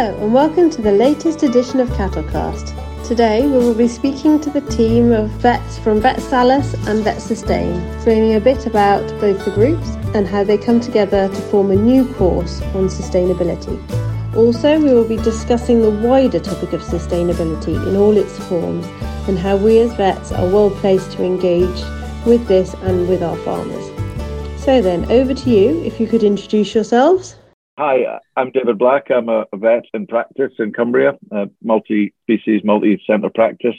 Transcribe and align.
Hello, 0.00 0.16
and 0.24 0.32
welcome 0.32 0.70
to 0.70 0.80
the 0.80 0.92
latest 0.92 1.42
edition 1.42 1.78
of 1.78 1.86
Cattlecast. 1.90 2.72
Today, 3.06 3.42
we 3.42 3.58
will 3.58 3.74
be 3.74 3.86
speaking 3.86 4.40
to 4.40 4.48
the 4.48 4.62
team 4.62 5.12
of 5.12 5.28
vets 5.42 5.78
from 5.78 6.00
Vet 6.00 6.18
Salus 6.22 6.72
and 6.88 7.04
Vet 7.04 7.20
Sustain, 7.20 7.78
explaining 7.92 8.34
a 8.34 8.40
bit 8.40 8.64
about 8.64 9.06
both 9.20 9.44
the 9.44 9.50
groups 9.50 9.88
and 10.14 10.26
how 10.26 10.42
they 10.42 10.56
come 10.56 10.80
together 10.80 11.28
to 11.28 11.40
form 11.50 11.70
a 11.70 11.76
new 11.76 12.10
course 12.14 12.62
on 12.74 12.88
sustainability. 12.88 13.76
Also, 14.34 14.80
we 14.80 14.94
will 14.94 15.06
be 15.06 15.18
discussing 15.18 15.82
the 15.82 15.90
wider 15.90 16.40
topic 16.40 16.72
of 16.72 16.80
sustainability 16.80 17.74
in 17.86 17.94
all 17.94 18.16
its 18.16 18.38
forms 18.48 18.86
and 19.28 19.38
how 19.38 19.54
we 19.54 19.80
as 19.80 19.92
vets 19.92 20.32
are 20.32 20.48
well 20.48 20.70
placed 20.70 21.12
to 21.12 21.22
engage 21.22 21.82
with 22.24 22.48
this 22.48 22.72
and 22.84 23.06
with 23.06 23.22
our 23.22 23.36
farmers. 23.44 23.84
So, 24.64 24.80
then, 24.80 25.12
over 25.12 25.34
to 25.34 25.50
you 25.50 25.82
if 25.82 26.00
you 26.00 26.06
could 26.06 26.22
introduce 26.22 26.74
yourselves. 26.74 27.36
Hi, 27.80 28.20
I'm 28.36 28.50
David 28.50 28.76
Black. 28.76 29.10
I'm 29.10 29.30
a 29.30 29.46
vet 29.54 29.86
in 29.94 30.06
practice 30.06 30.52
in 30.58 30.70
Cumbria, 30.70 31.14
a 31.32 31.48
multi 31.62 32.12
species, 32.24 32.60
multi 32.62 33.02
centre 33.06 33.30
practice. 33.30 33.74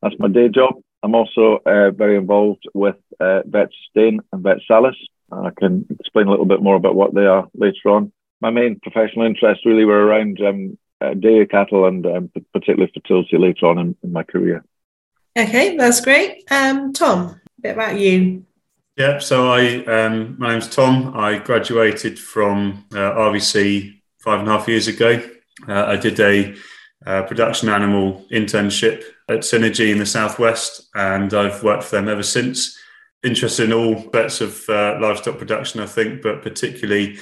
That's 0.00 0.14
my 0.20 0.28
day 0.28 0.48
job. 0.48 0.74
I'm 1.02 1.16
also 1.16 1.58
uh, 1.66 1.90
very 1.90 2.16
involved 2.16 2.62
with 2.74 2.94
uh, 3.18 3.40
Vet 3.46 3.70
Sustain 3.82 4.20
and 4.32 4.44
Vet 4.44 4.58
Salus. 4.68 4.94
I 5.32 5.50
can 5.58 5.84
explain 5.98 6.28
a 6.28 6.30
little 6.30 6.46
bit 6.46 6.62
more 6.62 6.76
about 6.76 6.94
what 6.94 7.12
they 7.12 7.26
are 7.26 7.48
later 7.52 7.88
on. 7.88 8.12
My 8.40 8.50
main 8.50 8.78
professional 8.78 9.26
interests 9.26 9.66
really 9.66 9.84
were 9.84 10.06
around 10.06 10.40
um, 10.40 10.78
uh, 11.00 11.14
dairy 11.14 11.48
cattle 11.48 11.86
and 11.86 12.06
um, 12.06 12.30
particularly 12.52 12.92
fertility 12.94 13.36
later 13.36 13.66
on 13.66 13.78
in, 13.78 13.96
in, 14.04 14.12
my 14.12 14.22
career. 14.22 14.64
Okay, 15.36 15.76
that's 15.76 16.00
great. 16.00 16.44
Um, 16.52 16.92
Tom, 16.92 17.40
a 17.58 17.60
bit 17.60 17.74
about 17.74 17.98
you. 17.98 18.46
Yeah, 18.96 19.18
so 19.18 19.50
I 19.52 19.84
um, 19.84 20.36
my 20.38 20.50
name's 20.50 20.68
Tom. 20.68 21.16
I 21.16 21.38
graduated 21.38 22.18
from 22.18 22.84
uh, 22.92 22.96
RVC 22.96 24.00
five 24.18 24.40
and 24.40 24.48
a 24.48 24.52
half 24.52 24.68
years 24.68 24.88
ago. 24.88 25.22
Uh, 25.66 25.84
I 25.86 25.96
did 25.96 26.18
a 26.20 26.54
uh, 27.06 27.22
production 27.22 27.68
animal 27.68 28.26
internship 28.30 29.04
at 29.28 29.40
Synergy 29.40 29.90
in 29.90 29.98
the 29.98 30.06
southwest, 30.06 30.88
and 30.94 31.32
I've 31.32 31.62
worked 31.62 31.84
for 31.84 31.96
them 31.96 32.08
ever 32.08 32.22
since. 32.22 32.76
Interested 33.22 33.66
in 33.66 33.72
all 33.72 34.08
bits 34.10 34.40
of 34.40 34.68
uh, 34.68 34.98
livestock 35.00 35.38
production, 35.38 35.80
I 35.80 35.86
think, 35.86 36.20
but 36.22 36.42
particularly 36.42 37.18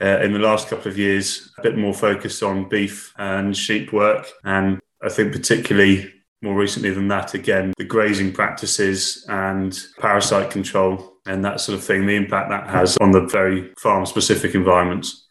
uh, 0.00 0.20
in 0.20 0.32
the 0.32 0.38
last 0.38 0.68
couple 0.68 0.90
of 0.90 0.98
years, 0.98 1.52
a 1.58 1.62
bit 1.62 1.76
more 1.76 1.94
focused 1.94 2.42
on 2.42 2.68
beef 2.68 3.12
and 3.16 3.56
sheep 3.56 3.92
work, 3.92 4.28
and 4.44 4.78
I 5.02 5.08
think 5.08 5.32
particularly 5.32 6.12
more 6.46 6.54
recently 6.54 6.90
than 6.90 7.08
that, 7.08 7.34
again, 7.34 7.72
the 7.76 7.84
grazing 7.84 8.32
practices 8.32 9.26
and 9.28 9.78
parasite 9.98 10.50
control 10.50 11.18
and 11.26 11.44
that 11.44 11.60
sort 11.60 11.76
of 11.76 11.84
thing, 11.84 12.06
the 12.06 12.14
impact 12.14 12.50
that 12.50 12.68
has 12.68 12.96
on 13.00 13.10
the 13.10 13.26
very 13.26 13.74
farm 13.78 14.06
specific 14.06 14.54
environments. 14.54 15.26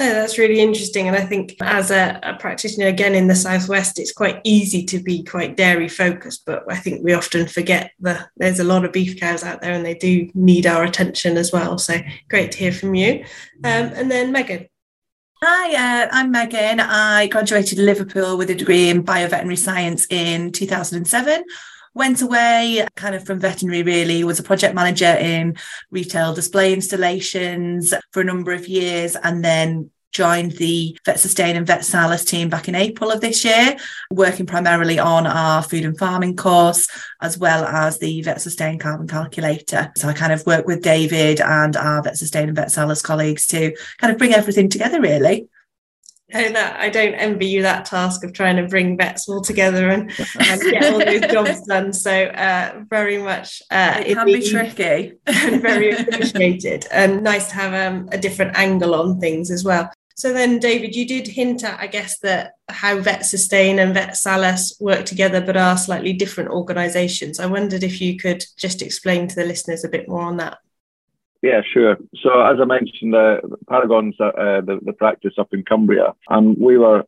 Oh, 0.00 0.12
that's 0.12 0.38
really 0.38 0.60
interesting. 0.60 1.06
And 1.06 1.16
I 1.16 1.20
think 1.20 1.54
as 1.60 1.90
a, 1.90 2.18
a, 2.22 2.34
practitioner, 2.34 2.86
again 2.86 3.14
in 3.14 3.28
the 3.28 3.34
Southwest, 3.34 3.98
it's 3.98 4.12
quite 4.12 4.40
easy 4.42 4.84
to 4.86 5.00
be 5.00 5.22
quite 5.22 5.56
dairy 5.56 5.88
focused, 5.88 6.44
but 6.46 6.64
I 6.68 6.76
think 6.76 7.04
we 7.04 7.12
often 7.12 7.46
forget 7.46 7.92
that 8.00 8.28
there's 8.36 8.58
a 8.58 8.64
lot 8.64 8.84
of 8.84 8.92
beef 8.92 9.20
cows 9.20 9.44
out 9.44 9.60
there 9.60 9.72
and 9.72 9.84
they 9.84 9.94
do 9.94 10.30
need 10.34 10.66
our 10.66 10.82
attention 10.82 11.36
as 11.36 11.52
well. 11.52 11.76
So 11.78 11.98
great 12.30 12.52
to 12.52 12.58
hear 12.58 12.72
from 12.72 12.94
you. 12.94 13.24
Um, 13.64 13.90
and 13.94 14.10
then 14.10 14.32
Megan. 14.32 14.66
Hi, 15.44 16.04
uh, 16.04 16.08
I'm 16.12 16.30
Megan. 16.30 16.78
I 16.78 17.26
graduated 17.26 17.76
Liverpool 17.76 18.38
with 18.38 18.50
a 18.50 18.54
degree 18.54 18.88
in 18.90 19.02
bioveterinary 19.02 19.58
science 19.58 20.06
in 20.08 20.52
2007 20.52 21.42
went 21.94 22.22
away 22.22 22.86
kind 22.94 23.16
of 23.16 23.26
from 23.26 23.40
veterinary 23.40 23.82
really 23.82 24.22
was 24.22 24.38
a 24.38 24.42
project 24.44 24.72
manager 24.72 25.04
in 25.18 25.56
retail 25.90 26.32
display 26.32 26.72
installations 26.72 27.92
for 28.12 28.20
a 28.20 28.24
number 28.24 28.52
of 28.52 28.68
years 28.68 29.16
and 29.16 29.44
then 29.44 29.90
joined 30.12 30.52
the 30.52 30.96
Vet 31.04 31.18
Sustain 31.18 31.56
and 31.56 31.66
Vet 31.66 31.84
Salus 31.84 32.24
team 32.24 32.48
back 32.48 32.68
in 32.68 32.74
April 32.74 33.10
of 33.10 33.20
this 33.20 33.44
year, 33.44 33.76
working 34.10 34.46
primarily 34.46 34.98
on 34.98 35.26
our 35.26 35.62
food 35.62 35.84
and 35.84 35.98
farming 35.98 36.36
course, 36.36 36.88
as 37.20 37.38
well 37.38 37.64
as 37.64 37.98
the 37.98 38.22
Vet 38.22 38.40
Sustain 38.40 38.78
carbon 38.78 39.08
calculator. 39.08 39.90
So 39.96 40.08
I 40.08 40.12
kind 40.12 40.32
of 40.32 40.46
work 40.46 40.66
with 40.66 40.82
David 40.82 41.40
and 41.40 41.76
our 41.76 42.02
Vet 42.02 42.16
Sustain 42.16 42.48
and 42.48 42.56
Vet 42.56 42.70
Salus 42.70 43.02
colleagues 43.02 43.46
to 43.48 43.74
kind 43.98 44.12
of 44.12 44.18
bring 44.18 44.34
everything 44.34 44.68
together, 44.68 45.00
really. 45.00 45.48
that 46.32 46.80
I 46.80 46.88
don't 46.88 47.14
envy 47.14 47.46
you 47.46 47.62
that 47.62 47.84
task 47.84 48.24
of 48.24 48.32
trying 48.32 48.56
to 48.56 48.66
bring 48.66 48.96
vets 48.96 49.28
all 49.28 49.42
together 49.42 49.90
and, 49.90 50.10
and 50.38 50.60
get 50.62 50.92
all 50.92 50.98
those 50.98 51.20
jobs 51.32 51.66
done. 51.66 51.92
So 51.92 52.24
uh, 52.24 52.84
very 52.88 53.18
much 53.18 53.62
uh, 53.70 54.02
it 54.04 54.14
can 54.14 54.26
be 54.26 54.48
tricky 54.48 55.14
and 55.26 55.62
very 55.62 55.90
appreciated 55.98 56.86
and 56.90 57.22
nice 57.22 57.48
to 57.48 57.54
have 57.54 57.92
um, 57.92 58.08
a 58.12 58.18
different 58.18 58.56
angle 58.56 58.94
on 58.94 59.20
things 59.20 59.50
as 59.50 59.64
well. 59.64 59.90
So 60.16 60.32
then, 60.32 60.58
David, 60.58 60.94
you 60.94 61.06
did 61.06 61.26
hint 61.26 61.64
at, 61.64 61.80
I 61.80 61.86
guess, 61.86 62.18
that 62.20 62.54
how 62.68 62.98
Vet 62.98 63.24
Sustain 63.24 63.78
and 63.78 63.94
Vet 63.94 64.16
Salus 64.16 64.76
work 64.80 65.04
together, 65.04 65.40
but 65.40 65.56
are 65.56 65.76
slightly 65.76 66.12
different 66.12 66.50
organisations. 66.50 67.40
I 67.40 67.46
wondered 67.46 67.82
if 67.82 68.00
you 68.00 68.16
could 68.16 68.44
just 68.56 68.82
explain 68.82 69.28
to 69.28 69.34
the 69.34 69.44
listeners 69.44 69.84
a 69.84 69.88
bit 69.88 70.08
more 70.08 70.22
on 70.22 70.36
that. 70.38 70.58
Yeah, 71.42 71.60
sure. 71.72 71.96
So 72.22 72.40
as 72.40 72.58
I 72.62 72.64
mentioned, 72.64 73.16
uh, 73.16 73.38
Paragon's 73.68 74.14
uh, 74.20 74.60
the, 74.60 74.78
the 74.84 74.92
practice 74.92 75.34
up 75.38 75.48
in 75.52 75.64
Cumbria, 75.64 76.14
and 76.28 76.56
we 76.56 76.78
were 76.78 77.02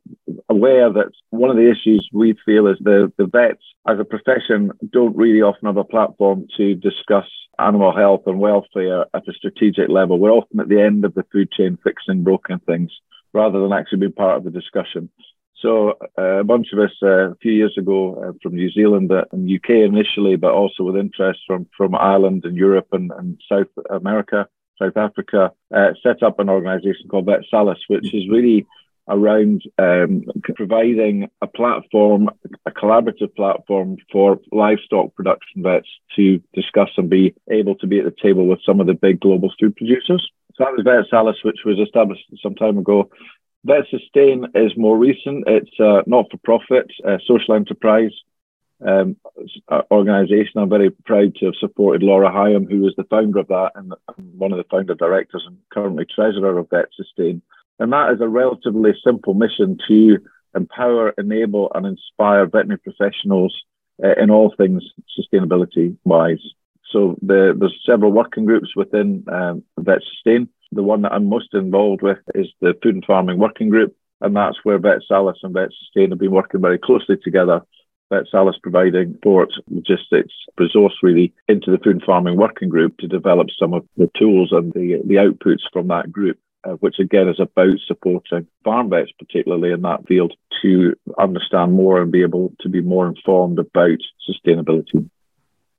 aware 0.48 0.92
that 0.92 1.12
one 1.30 1.50
of 1.50 1.56
the 1.56 1.70
issues 1.70 2.08
we 2.12 2.34
feel 2.44 2.66
is 2.66 2.76
the, 2.80 3.12
the 3.16 3.26
vets 3.26 3.62
as 3.88 4.00
a 4.00 4.04
profession 4.04 4.72
don't 4.92 5.16
really 5.16 5.40
often 5.40 5.66
have 5.66 5.76
a 5.76 5.84
platform 5.84 6.46
to 6.56 6.74
discuss 6.74 7.26
animal 7.60 7.94
health 7.96 8.22
and 8.26 8.40
welfare 8.40 9.04
at 9.14 9.28
a 9.28 9.32
strategic 9.32 9.88
level. 9.88 10.18
We're 10.18 10.32
often 10.32 10.58
at 10.58 10.68
the 10.68 10.82
end 10.82 11.04
of 11.04 11.14
the 11.14 11.24
food 11.30 11.52
chain 11.52 11.78
fixing 11.84 12.24
broken 12.24 12.58
things 12.66 12.90
rather 13.32 13.60
than 13.60 13.72
actually 13.72 13.98
being 13.98 14.12
part 14.12 14.38
of 14.38 14.44
the 14.44 14.50
discussion. 14.50 15.10
So 15.64 15.94
uh, 16.18 16.40
a 16.40 16.44
bunch 16.44 16.68
of 16.74 16.78
us 16.78 16.90
uh, 17.02 17.30
a 17.30 17.34
few 17.36 17.52
years 17.52 17.74
ago 17.78 18.22
uh, 18.22 18.32
from 18.42 18.54
New 18.54 18.70
Zealand 18.70 19.10
uh, 19.10 19.24
and 19.32 19.50
UK 19.50 19.70
initially, 19.70 20.36
but 20.36 20.52
also 20.52 20.82
with 20.82 20.96
interest 20.96 21.40
from 21.46 21.66
from 21.74 21.94
Ireland 21.94 22.44
and 22.44 22.54
Europe 22.54 22.88
and, 22.92 23.10
and 23.16 23.40
South 23.50 23.72
America, 23.88 24.46
South 24.78 24.98
Africa, 24.98 25.52
uh, 25.74 25.92
set 26.02 26.22
up 26.22 26.38
an 26.38 26.50
organisation 26.50 27.08
called 27.08 27.24
Vet 27.24 27.44
Salus, 27.50 27.78
which 27.88 28.12
is 28.12 28.28
really 28.28 28.66
around 29.08 29.62
um, 29.78 30.24
providing 30.54 31.30
a 31.40 31.46
platform, 31.46 32.28
a 32.66 32.70
collaborative 32.70 33.34
platform 33.34 33.96
for 34.12 34.38
livestock 34.52 35.14
production 35.14 35.62
vets 35.62 35.88
to 36.16 36.42
discuss 36.52 36.90
and 36.98 37.08
be 37.08 37.34
able 37.50 37.74
to 37.76 37.86
be 37.86 37.98
at 37.98 38.04
the 38.04 38.22
table 38.22 38.46
with 38.46 38.60
some 38.66 38.80
of 38.80 38.86
the 38.86 38.94
big 38.94 39.18
global 39.18 39.50
food 39.58 39.74
producers. 39.76 40.30
So 40.56 40.64
that 40.64 40.72
was 40.72 40.84
Vet 40.84 41.10
Salus, 41.10 41.36
which 41.42 41.60
was 41.64 41.78
established 41.78 42.24
some 42.42 42.54
time 42.54 42.78
ago 42.78 43.10
Vet 43.64 43.84
Sustain 43.90 44.46
is 44.54 44.76
more 44.76 44.98
recent. 44.98 45.44
It's 45.46 45.78
a 45.78 46.02
not 46.06 46.30
for 46.30 46.38
profit, 46.44 46.90
social 47.26 47.54
enterprise 47.54 48.12
um, 48.86 49.16
organization. 49.90 50.60
I'm 50.60 50.68
very 50.68 50.90
proud 50.90 51.34
to 51.36 51.46
have 51.46 51.54
supported 51.58 52.02
Laura 52.02 52.30
Higham, 52.30 52.66
who 52.66 52.86
is 52.86 52.94
the 52.96 53.04
founder 53.04 53.38
of 53.38 53.48
that 53.48 53.72
and 53.74 53.94
one 54.36 54.52
of 54.52 54.58
the 54.58 54.66
founder 54.70 54.94
directors 54.94 55.44
and 55.46 55.56
currently 55.72 56.04
treasurer 56.04 56.58
of 56.58 56.68
Vet 56.70 56.88
Sustain. 56.94 57.40
And 57.78 57.92
that 57.92 58.12
is 58.12 58.20
a 58.20 58.28
relatively 58.28 58.92
simple 59.02 59.34
mission 59.34 59.78
to 59.88 60.18
empower, 60.54 61.14
enable, 61.18 61.72
and 61.74 61.86
inspire 61.86 62.46
veterinary 62.46 62.78
professionals 62.78 63.54
uh, 64.02 64.14
in 64.20 64.30
all 64.30 64.54
things 64.56 64.82
sustainability 65.18 65.96
wise. 66.04 66.42
So 66.90 67.16
the, 67.22 67.56
there's 67.58 67.82
several 67.84 68.12
working 68.12 68.44
groups 68.44 68.76
within 68.76 69.24
um, 69.28 69.64
Vet 69.78 70.02
Sustain. 70.02 70.48
The 70.72 70.82
one 70.82 71.02
that 71.02 71.12
I'm 71.12 71.28
most 71.28 71.54
involved 71.54 72.02
with 72.02 72.18
is 72.34 72.48
the 72.60 72.74
Food 72.82 72.96
and 72.96 73.04
Farming 73.04 73.38
Working 73.38 73.68
Group, 73.68 73.96
and 74.20 74.34
that's 74.34 74.58
where 74.64 74.78
Vet 74.78 75.00
Salus 75.06 75.38
and 75.42 75.54
Vet 75.54 75.70
Sustain 75.78 76.10
have 76.10 76.18
been 76.18 76.30
working 76.30 76.60
very 76.60 76.78
closely 76.78 77.16
together. 77.22 77.62
Vet 78.12 78.24
Salus 78.30 78.56
providing 78.62 79.14
support, 79.14 79.50
logistics, 79.68 80.34
resource 80.58 80.94
really 81.02 81.32
into 81.48 81.70
the 81.70 81.78
Food 81.78 81.96
and 81.96 82.02
Farming 82.04 82.36
Working 82.36 82.68
Group 82.68 82.96
to 82.98 83.08
develop 83.08 83.48
some 83.58 83.74
of 83.74 83.86
the 83.96 84.10
tools 84.18 84.50
and 84.52 84.72
the, 84.72 85.00
the 85.04 85.14
outputs 85.14 85.62
from 85.72 85.88
that 85.88 86.12
group. 86.12 86.38
Uh, 86.66 86.72
which 86.76 86.98
again 86.98 87.28
is 87.28 87.38
about 87.38 87.78
supporting 87.86 88.46
farm 88.64 88.88
vets, 88.88 89.12
particularly 89.18 89.70
in 89.70 89.82
that 89.82 90.00
field, 90.08 90.32
to 90.62 90.94
understand 91.18 91.74
more 91.74 92.00
and 92.00 92.10
be 92.10 92.22
able 92.22 92.54
to 92.58 92.70
be 92.70 92.80
more 92.80 93.06
informed 93.06 93.58
about 93.58 93.98
sustainability. 94.26 95.10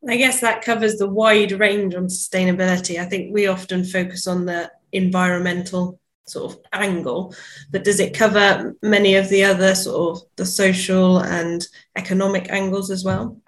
I 0.07 0.17
guess 0.17 0.41
that 0.41 0.61
covers 0.61 0.97
the 0.97 1.09
wide 1.09 1.53
range 1.53 1.95
on 1.95 2.05
sustainability. 2.05 2.99
I 2.99 3.05
think 3.05 3.33
we 3.33 3.47
often 3.47 3.83
focus 3.83 4.27
on 4.27 4.45
the 4.45 4.71
environmental 4.95 5.99
sort 6.27 6.53
of 6.53 6.59
angle, 6.73 7.35
but 7.71 7.83
does 7.83 7.99
it 7.99 8.17
cover 8.17 8.75
many 8.81 9.15
of 9.15 9.29
the 9.29 9.43
other 9.43 9.75
sort 9.75 10.17
of 10.17 10.23
the 10.37 10.45
social 10.45 11.19
and 11.19 11.67
economic 11.95 12.49
angles 12.51 12.89
as 12.89 13.03
well? 13.03 13.39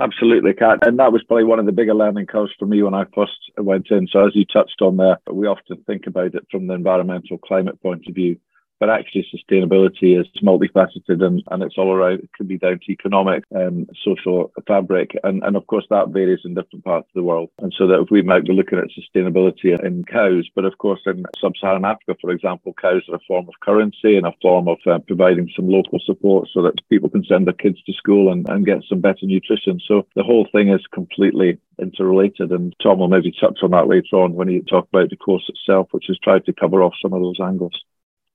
Absolutely, 0.00 0.52
Kat. 0.52 0.84
And 0.86 0.98
that 0.98 1.12
was 1.12 1.22
probably 1.24 1.44
one 1.44 1.60
of 1.60 1.66
the 1.66 1.72
bigger 1.72 1.94
learning 1.94 2.26
curves 2.26 2.52
for 2.58 2.66
me 2.66 2.82
when 2.82 2.94
I 2.94 3.04
first 3.14 3.38
went 3.56 3.88
in. 3.90 4.08
So, 4.08 4.26
as 4.26 4.34
you 4.34 4.44
touched 4.44 4.80
on 4.80 4.96
there, 4.96 5.18
we 5.30 5.46
often 5.46 5.84
think 5.86 6.06
about 6.06 6.34
it 6.34 6.44
from 6.50 6.66
the 6.66 6.74
environmental 6.74 7.38
climate 7.38 7.80
point 7.80 8.02
of 8.08 8.14
view. 8.14 8.38
But 8.82 8.90
actually 8.90 9.24
sustainability 9.32 10.20
is 10.20 10.26
multifaceted 10.42 11.22
and, 11.22 11.40
and 11.52 11.62
it's 11.62 11.78
all 11.78 11.92
around. 11.92 12.18
It 12.18 12.32
could 12.32 12.48
be 12.48 12.58
down 12.58 12.80
to 12.80 12.90
economic 12.90 13.44
and 13.52 13.88
social 14.04 14.50
fabric, 14.66 15.12
and, 15.22 15.40
and 15.44 15.54
of 15.54 15.68
course 15.68 15.86
that 15.90 16.08
varies 16.08 16.40
in 16.44 16.54
different 16.54 16.84
parts 16.84 17.06
of 17.10 17.14
the 17.14 17.22
world. 17.22 17.50
And 17.60 17.72
so 17.78 17.86
that 17.86 18.10
we 18.10 18.22
might 18.22 18.44
be 18.44 18.52
looking 18.52 18.80
at 18.80 18.88
sustainability 18.90 19.80
in 19.86 20.02
cows, 20.02 20.48
but 20.56 20.64
of 20.64 20.78
course 20.78 20.98
in 21.06 21.22
sub-Saharan 21.40 21.84
Africa, 21.84 22.16
for 22.20 22.32
example, 22.32 22.74
cows 22.74 23.02
are 23.08 23.14
a 23.14 23.28
form 23.28 23.46
of 23.46 23.54
currency 23.62 24.16
and 24.16 24.26
a 24.26 24.34
form 24.42 24.66
of 24.66 24.78
uh, 24.84 24.98
providing 25.06 25.48
some 25.54 25.68
local 25.68 26.00
support 26.04 26.48
so 26.52 26.60
that 26.62 26.74
people 26.90 27.08
can 27.08 27.22
send 27.22 27.46
their 27.46 27.54
kids 27.54 27.80
to 27.84 27.92
school 27.92 28.32
and, 28.32 28.48
and 28.48 28.66
get 28.66 28.82
some 28.88 29.00
better 29.00 29.26
nutrition. 29.26 29.78
So 29.86 30.08
the 30.16 30.24
whole 30.24 30.48
thing 30.50 30.70
is 30.70 30.84
completely 30.92 31.56
interrelated. 31.78 32.50
And 32.50 32.74
Tom 32.82 32.98
will 32.98 33.06
maybe 33.06 33.32
touch 33.40 33.60
on 33.62 33.70
that 33.70 33.86
later 33.86 34.16
on 34.16 34.34
when 34.34 34.48
he 34.48 34.60
talk 34.62 34.88
about 34.92 35.10
the 35.10 35.16
course 35.16 35.48
itself, 35.48 35.86
which 35.92 36.06
has 36.08 36.18
tried 36.18 36.46
to 36.46 36.52
cover 36.52 36.82
off 36.82 36.94
some 37.00 37.12
of 37.12 37.22
those 37.22 37.38
angles. 37.40 37.80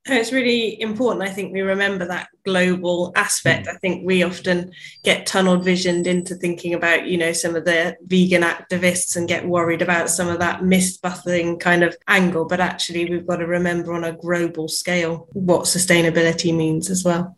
It's 0.10 0.32
really 0.32 0.80
important. 0.82 1.24
I 1.24 1.34
think 1.34 1.54
we 1.54 1.62
remember 1.62 2.06
that 2.06 2.30
global 2.46 3.12
aspect. 3.16 3.68
Mm. 3.68 3.74
I 3.74 3.78
think 3.78 4.06
we 4.06 4.24
often 4.24 4.72
get 5.04 5.26
tunnel 5.26 5.58
visioned 5.58 6.08
into 6.08 6.36
thinking 6.36 6.74
about, 6.74 7.08
you 7.08 7.18
know, 7.18 7.34
some 7.34 7.56
of 7.56 7.66
the 7.66 7.96
vegan 8.06 8.42
activists 8.42 9.16
and 9.16 9.28
get 9.28 9.48
worried 9.48 9.82
about 9.82 10.10
some 10.10 10.30
of 10.30 10.40
that 10.40 10.64
myth 10.64 10.98
busting 11.02 11.60
kind 11.60 11.84
of 11.84 11.96
angle. 12.08 12.46
But 12.46 12.60
actually, 12.60 13.10
we've 13.10 13.28
got 13.28 13.38
to 13.38 13.48
remember 13.48 13.94
on 13.94 14.04
a 14.04 14.14
global 14.14 14.68
scale 14.68 15.28
what 15.34 15.64
sustainability 15.64 16.56
means 16.56 16.90
as 16.90 17.04
well. 17.04 17.38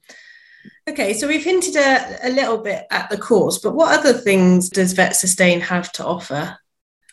Okay, 0.88 1.14
so 1.14 1.28
we've 1.28 1.44
hinted 1.44 1.76
a, 1.76 2.28
a 2.28 2.30
little 2.30 2.58
bit 2.58 2.86
at 2.90 3.10
the 3.10 3.18
course, 3.18 3.60
but 3.60 3.76
what 3.76 3.98
other 3.98 4.14
things 4.14 4.70
does 4.70 4.94
Vet 4.94 5.16
Sustain 5.16 5.62
have 5.62 5.92
to 5.94 6.06
offer? 6.06 6.58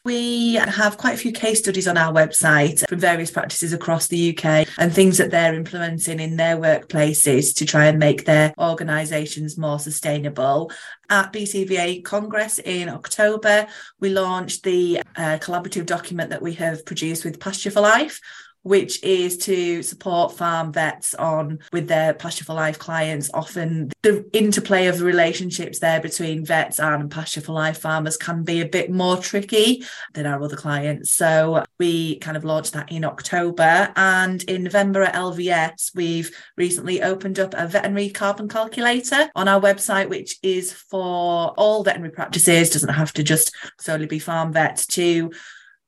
We 0.06 0.54
have 0.54 0.98
quite 0.98 1.14
a 1.14 1.18
few 1.18 1.32
case 1.32 1.58
studies 1.58 1.88
on 1.88 1.98
our 1.98 2.12
website 2.12 2.88
from 2.88 3.00
various 3.00 3.32
practices 3.32 3.72
across 3.72 4.06
the 4.06 4.30
UK 4.30 4.68
and 4.78 4.94
things 4.94 5.18
that 5.18 5.32
they're 5.32 5.52
implementing 5.52 6.20
in 6.20 6.36
their 6.36 6.56
workplaces 6.56 7.52
to 7.56 7.66
try 7.66 7.86
and 7.86 7.98
make 7.98 8.24
their 8.24 8.54
organisations 8.56 9.58
more 9.58 9.80
sustainable. 9.80 10.70
At 11.10 11.32
BCVA 11.32 12.04
Congress 12.04 12.60
in 12.60 12.88
October, 12.88 13.66
we 13.98 14.10
launched 14.10 14.62
the 14.62 15.02
uh, 15.16 15.38
collaborative 15.40 15.86
document 15.86 16.30
that 16.30 16.40
we 16.40 16.54
have 16.54 16.86
produced 16.86 17.24
with 17.24 17.40
Pasture 17.40 17.72
for 17.72 17.80
Life, 17.80 18.20
which 18.66 19.02
is 19.04 19.38
to 19.38 19.80
support 19.80 20.36
farm 20.36 20.72
vets 20.72 21.14
on 21.14 21.58
with 21.72 21.86
their 21.86 22.12
pasture 22.12 22.44
for 22.44 22.52
life 22.52 22.78
clients. 22.80 23.30
Often 23.32 23.92
the 24.02 24.28
interplay 24.32 24.86
of 24.86 24.98
the 24.98 25.04
relationships 25.04 25.78
there 25.78 26.00
between 26.00 26.44
vets 26.44 26.80
and 26.80 27.08
pasture 27.08 27.40
for 27.40 27.52
life 27.52 27.78
farmers 27.78 28.16
can 28.16 28.42
be 28.42 28.60
a 28.60 28.68
bit 28.68 28.90
more 28.90 29.16
tricky 29.18 29.84
than 30.14 30.26
our 30.26 30.42
other 30.42 30.56
clients. 30.56 31.12
So 31.12 31.64
we 31.78 32.18
kind 32.18 32.36
of 32.36 32.44
launched 32.44 32.72
that 32.72 32.90
in 32.90 33.04
october 33.04 33.92
and 33.96 34.42
in 34.44 34.64
november 34.64 35.02
at 35.02 35.14
lvs 35.14 35.94
we've 35.94 36.30
recently 36.56 37.02
opened 37.02 37.38
up 37.38 37.54
a 37.54 37.66
veterinary 37.66 38.10
carbon 38.10 38.48
calculator 38.48 39.28
on 39.34 39.48
our 39.48 39.60
website 39.60 40.08
which 40.08 40.38
is 40.42 40.72
for 40.72 41.54
all 41.56 41.84
veterinary 41.84 42.12
practices 42.12 42.70
doesn't 42.70 42.94
have 42.94 43.12
to 43.12 43.22
just 43.22 43.54
solely 43.78 44.06
be 44.06 44.18
farm 44.18 44.52
vets 44.52 44.86
to 44.86 45.30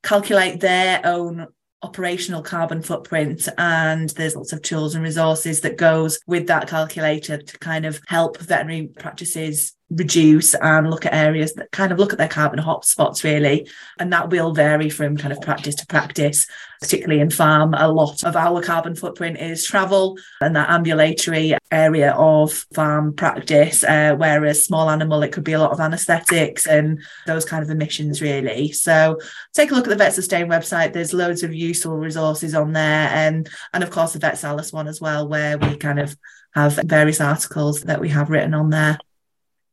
calculate 0.02 0.60
their 0.60 1.00
own 1.04 1.46
operational 1.82 2.42
carbon 2.42 2.82
footprint 2.82 3.48
and 3.56 4.10
there's 4.10 4.34
lots 4.34 4.52
of 4.52 4.62
tools 4.62 4.94
and 4.94 5.04
resources 5.04 5.60
that 5.60 5.76
goes 5.76 6.18
with 6.26 6.48
that 6.48 6.68
calculator 6.68 7.38
to 7.38 7.58
kind 7.58 7.86
of 7.86 8.00
help 8.08 8.36
veterinary 8.38 8.88
practices 8.88 9.74
reduce 9.90 10.54
and 10.54 10.90
look 10.90 11.06
at 11.06 11.14
areas 11.14 11.54
that 11.54 11.70
kind 11.70 11.92
of 11.92 11.98
look 11.98 12.12
at 12.12 12.18
their 12.18 12.28
carbon 12.28 12.58
hotspots 12.58 13.24
really. 13.24 13.68
And 13.98 14.12
that 14.12 14.30
will 14.30 14.52
vary 14.52 14.90
from 14.90 15.16
kind 15.16 15.32
of 15.32 15.40
practice 15.40 15.74
to 15.76 15.86
practice. 15.86 16.46
Particularly 16.80 17.20
in 17.20 17.30
farm 17.30 17.74
a 17.74 17.88
lot 17.88 18.22
of 18.22 18.36
our 18.36 18.62
carbon 18.62 18.94
footprint 18.94 19.40
is 19.40 19.64
travel 19.64 20.16
and 20.40 20.54
that 20.54 20.70
ambulatory 20.70 21.56
area 21.72 22.12
of 22.12 22.52
farm 22.72 23.14
practice 23.14 23.82
uh, 23.82 24.14
whereas 24.16 24.64
small 24.64 24.88
animal 24.88 25.24
it 25.24 25.32
could 25.32 25.42
be 25.42 25.54
a 25.54 25.58
lot 25.58 25.72
of 25.72 25.80
anesthetics 25.80 26.68
and 26.68 27.00
those 27.26 27.44
kind 27.44 27.64
of 27.64 27.70
emissions 27.70 28.22
really. 28.22 28.70
So 28.70 29.18
take 29.54 29.72
a 29.72 29.74
look 29.74 29.86
at 29.86 29.90
the 29.90 29.96
vet 29.96 30.14
sustain 30.14 30.46
website. 30.46 30.92
There's 30.92 31.12
loads 31.12 31.42
of 31.42 31.52
useful 31.52 31.96
resources 31.96 32.54
on 32.54 32.72
there. 32.72 33.08
And 33.08 33.48
and 33.72 33.82
of 33.82 33.90
course 33.90 34.12
the 34.12 34.20
vet 34.20 34.38
salus 34.38 34.72
one 34.72 34.86
as 34.86 35.00
well 35.00 35.26
where 35.26 35.58
we 35.58 35.76
kind 35.76 35.98
of 35.98 36.16
have 36.54 36.78
various 36.84 37.20
articles 37.20 37.82
that 37.82 38.00
we 38.00 38.08
have 38.10 38.30
written 38.30 38.54
on 38.54 38.70
there 38.70 38.98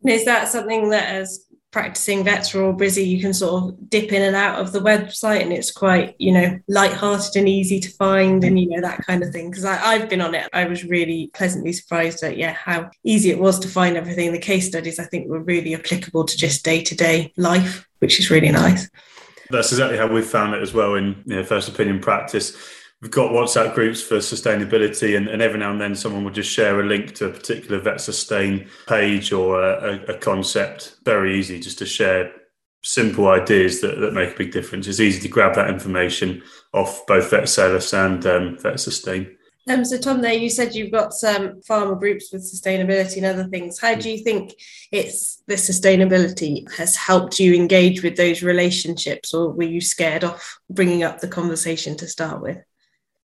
is 0.09 0.25
that 0.25 0.47
something 0.47 0.89
that 0.89 1.09
as 1.09 1.45
practicing 1.71 2.23
vets 2.23 2.55
are 2.55 2.63
all 2.63 2.71
busy, 2.71 3.03
you 3.03 3.19
can 3.19 3.33
sort 3.33 3.63
of 3.63 3.89
dip 3.89 4.13
in 4.13 4.21
and 4.21 4.35
out 4.35 4.61
of 4.61 4.71
the 4.71 4.79
website 4.79 5.41
and 5.41 5.51
it's 5.51 5.71
quite, 5.71 6.15
you 6.19 6.31
know, 6.31 6.57
light-hearted 6.69 7.35
and 7.35 7.49
easy 7.49 7.81
to 7.81 7.91
find 7.91 8.45
and, 8.45 8.57
you 8.57 8.69
know, 8.69 8.79
that 8.79 9.05
kind 9.05 9.21
of 9.21 9.31
thing. 9.33 9.49
Because 9.49 9.65
I've 9.65 10.07
been 10.07 10.21
on 10.21 10.35
it. 10.35 10.47
I 10.53 10.63
was 10.65 10.85
really 10.85 11.31
pleasantly 11.33 11.73
surprised 11.73 12.23
at, 12.23 12.37
yeah, 12.37 12.53
how 12.53 12.89
easy 13.03 13.29
it 13.29 13.39
was 13.39 13.59
to 13.59 13.67
find 13.67 13.97
everything. 13.97 14.31
The 14.31 14.39
case 14.39 14.67
studies, 14.67 14.99
I 14.99 15.03
think, 15.03 15.27
were 15.27 15.41
really 15.41 15.75
applicable 15.75 16.23
to 16.23 16.37
just 16.37 16.63
day-to-day 16.63 17.33
life, 17.35 17.85
which 17.99 18.19
is 18.19 18.31
really 18.31 18.51
nice. 18.51 18.89
That's 19.49 19.73
exactly 19.73 19.97
how 19.97 20.07
we've 20.07 20.25
found 20.25 20.55
it 20.55 20.61
as 20.61 20.73
well 20.73 20.95
in 20.95 21.21
you 21.25 21.35
know, 21.35 21.43
first 21.43 21.67
opinion 21.67 21.99
practice 21.99 22.55
we've 23.01 23.11
got 23.11 23.31
WhatsApp 23.31 23.73
groups 23.73 24.01
for 24.01 24.17
sustainability, 24.17 25.17
and, 25.17 25.27
and, 25.27 25.41
every 25.41 25.59
now 25.59 25.71
and 25.71 25.81
then 25.81 25.95
someone 25.95 26.23
will 26.23 26.31
just 26.31 26.51
share 26.51 26.79
a 26.79 26.85
link 26.85 27.13
to 27.15 27.27
a 27.27 27.29
particular 27.29 27.79
Vet 27.79 28.01
Sustain 28.01 28.67
page 28.87 29.31
or 29.31 29.61
a, 29.61 30.03
a, 30.09 30.15
a 30.15 30.17
concept. 30.17 30.97
Very 31.03 31.37
easy 31.37 31.59
just 31.59 31.77
to 31.79 31.85
share 31.85 32.31
simple 32.83 33.27
ideas 33.27 33.81
that, 33.81 33.99
that 33.99 34.13
make 34.13 34.33
a 34.33 34.37
big 34.37 34.51
difference. 34.51 34.87
It's 34.87 34.99
easy 34.99 35.19
to 35.21 35.27
grab 35.27 35.55
that 35.55 35.69
information 35.69 36.43
off 36.73 37.05
both 37.07 37.29
Vet 37.31 37.49
Salus 37.49 37.93
and 37.93 38.25
um, 38.25 38.57
Vet 38.59 38.79
Sustain. 38.79 39.35
Um, 39.67 39.83
so 39.83 39.97
Tom, 39.97 40.21
there 40.21 40.33
you 40.33 40.49
said 40.51 40.75
you've 40.75 40.91
got 40.91 41.11
some 41.11 41.61
farmer 41.63 41.95
groups 41.95 42.31
with 42.31 42.43
sustainability 42.43 43.17
and 43.17 43.25
other 43.25 43.45
things. 43.45 43.79
How 43.79 43.95
do 43.95 44.11
you 44.11 44.23
think 44.23 44.53
it's 44.91 45.41
the 45.47 45.55
sustainability 45.55 46.71
has 46.73 46.95
helped 46.95 47.39
you 47.39 47.55
engage 47.55 48.03
with 48.03 48.15
those 48.15 48.43
relationships, 48.43 49.33
or 49.33 49.49
were 49.49 49.63
you 49.63 49.81
scared 49.81 50.23
off 50.23 50.59
bringing 50.69 51.01
up 51.01 51.19
the 51.19 51.27
conversation 51.27 51.97
to 51.97 52.07
start 52.07 52.43
with? 52.43 52.57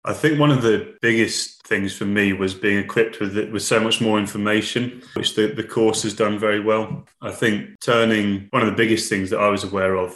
I 0.05 0.15
think 0.15 0.41
one 0.41 0.51
of 0.51 0.63
the 0.63 0.95
biggest 1.03 1.67
things 1.67 1.95
for 1.95 2.07
me 2.07 2.33
was 2.33 2.55
being 2.55 2.79
equipped 2.79 3.21
with 3.21 3.37
it, 3.37 3.53
with 3.53 3.63
so 3.63 3.79
much 3.79 4.01
more 4.01 4.19
information, 4.19 5.03
which 5.15 5.35
the, 5.35 5.49
the 5.49 5.63
course 5.63 6.03
has 6.05 6.15
done 6.15 6.39
very 6.39 6.61
well. 6.61 7.07
I 7.21 7.33
think 7.33 7.79
turning 7.81 8.49
one 8.51 8.63
of 8.63 8.69
the 8.69 8.77
biggest 8.77 9.11
things 9.11 9.29
that 9.31 9.41
I 9.41 9.49
was 9.49 9.65
aware 9.65 9.97
of 9.97 10.15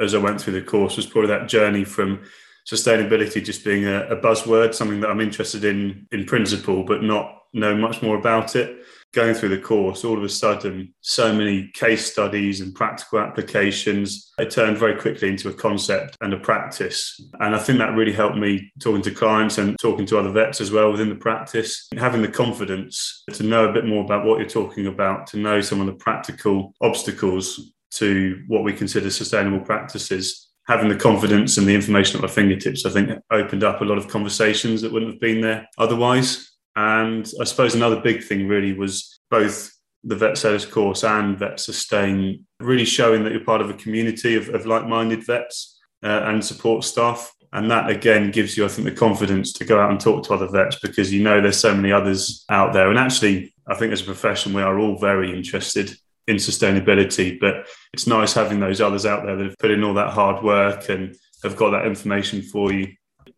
as 0.00 0.14
I 0.14 0.18
went 0.18 0.40
through 0.40 0.54
the 0.54 0.62
course 0.62 0.96
was 0.96 1.06
probably 1.06 1.28
that 1.28 1.48
journey 1.48 1.84
from 1.84 2.22
sustainability 2.66 3.44
just 3.44 3.64
being 3.64 3.86
a, 3.86 4.06
a 4.08 4.16
buzzword, 4.16 4.74
something 4.74 5.00
that 5.00 5.10
I'm 5.10 5.20
interested 5.20 5.64
in 5.64 6.06
in 6.12 6.24
principle, 6.24 6.84
but 6.84 7.02
not 7.02 7.42
know 7.52 7.74
much 7.74 8.02
more 8.02 8.16
about 8.16 8.56
it 8.56 8.84
going 9.14 9.34
through 9.34 9.48
the 9.50 9.58
course, 9.58 10.04
all 10.04 10.18
of 10.18 10.24
a 10.24 10.28
sudden, 10.28 10.92
so 11.00 11.32
many 11.32 11.70
case 11.72 12.10
studies 12.10 12.60
and 12.60 12.74
practical 12.74 13.20
applications. 13.20 14.32
It 14.38 14.50
turned 14.50 14.76
very 14.76 15.00
quickly 15.00 15.28
into 15.28 15.48
a 15.48 15.54
concept 15.54 16.16
and 16.20 16.34
a 16.34 16.38
practice. 16.38 17.18
And 17.40 17.54
I 17.54 17.58
think 17.58 17.78
that 17.78 17.94
really 17.94 18.12
helped 18.12 18.36
me 18.36 18.72
talking 18.80 19.02
to 19.02 19.10
clients 19.12 19.56
and 19.58 19.78
talking 19.78 20.04
to 20.06 20.18
other 20.18 20.30
vets 20.30 20.60
as 20.60 20.72
well 20.72 20.90
within 20.90 21.08
the 21.08 21.14
practice, 21.14 21.88
having 21.96 22.22
the 22.22 22.28
confidence 22.28 23.22
to 23.32 23.44
know 23.44 23.68
a 23.68 23.72
bit 23.72 23.86
more 23.86 24.04
about 24.04 24.26
what 24.26 24.38
you're 24.38 24.48
talking 24.48 24.88
about, 24.88 25.28
to 25.28 25.38
know 25.38 25.60
some 25.60 25.80
of 25.80 25.86
the 25.86 25.94
practical 25.94 26.74
obstacles 26.82 27.72
to 27.92 28.42
what 28.48 28.64
we 28.64 28.72
consider 28.72 29.08
sustainable 29.08 29.60
practices. 29.60 30.50
Having 30.66 30.88
the 30.88 30.96
confidence 30.96 31.58
and 31.58 31.66
the 31.66 31.74
information 31.74 32.16
at 32.16 32.22
my 32.22 32.28
fingertips, 32.28 32.86
I 32.86 32.90
think, 32.90 33.10
opened 33.30 33.64
up 33.64 33.80
a 33.80 33.84
lot 33.84 33.98
of 33.98 34.08
conversations 34.08 34.80
that 34.80 34.92
wouldn't 34.92 35.12
have 35.12 35.20
been 35.20 35.40
there 35.40 35.68
otherwise. 35.76 36.50
And 36.76 37.30
I 37.40 37.44
suppose 37.44 37.74
another 37.74 38.00
big 38.00 38.24
thing 38.24 38.48
really 38.48 38.72
was 38.72 39.20
both 39.30 39.70
the 40.02 40.16
Vet 40.16 40.36
Salus 40.36 40.66
course 40.66 41.04
and 41.04 41.38
Vet 41.38 41.60
Sustain, 41.60 42.44
really 42.60 42.84
showing 42.84 43.24
that 43.24 43.32
you're 43.32 43.44
part 43.44 43.60
of 43.60 43.70
a 43.70 43.74
community 43.74 44.36
of, 44.36 44.48
of 44.50 44.66
like 44.66 44.86
minded 44.86 45.24
vets 45.24 45.80
uh, 46.02 46.22
and 46.24 46.44
support 46.44 46.84
staff. 46.84 47.32
And 47.52 47.70
that 47.70 47.88
again 47.88 48.32
gives 48.32 48.56
you, 48.56 48.64
I 48.64 48.68
think, 48.68 48.88
the 48.88 48.94
confidence 48.94 49.52
to 49.54 49.64
go 49.64 49.80
out 49.80 49.90
and 49.90 50.00
talk 50.00 50.24
to 50.24 50.34
other 50.34 50.48
vets 50.48 50.78
because 50.80 51.12
you 51.12 51.22
know 51.22 51.40
there's 51.40 51.58
so 51.58 51.74
many 51.74 51.92
others 51.92 52.44
out 52.50 52.72
there. 52.72 52.90
And 52.90 52.98
actually, 52.98 53.54
I 53.66 53.74
think 53.74 53.92
as 53.92 54.02
a 54.02 54.04
profession, 54.04 54.52
we 54.52 54.62
are 54.62 54.78
all 54.78 54.98
very 54.98 55.32
interested 55.32 55.96
in 56.26 56.36
sustainability, 56.36 57.38
but 57.38 57.66
it's 57.92 58.06
nice 58.06 58.32
having 58.32 58.60
those 58.60 58.80
others 58.80 59.04
out 59.04 59.24
there 59.24 59.36
that 59.36 59.44
have 59.44 59.58
put 59.58 59.70
in 59.70 59.84
all 59.84 59.94
that 59.94 60.12
hard 60.12 60.42
work 60.42 60.88
and 60.88 61.16
have 61.42 61.56
got 61.56 61.70
that 61.70 61.86
information 61.86 62.40
for 62.42 62.72
you 62.72 62.88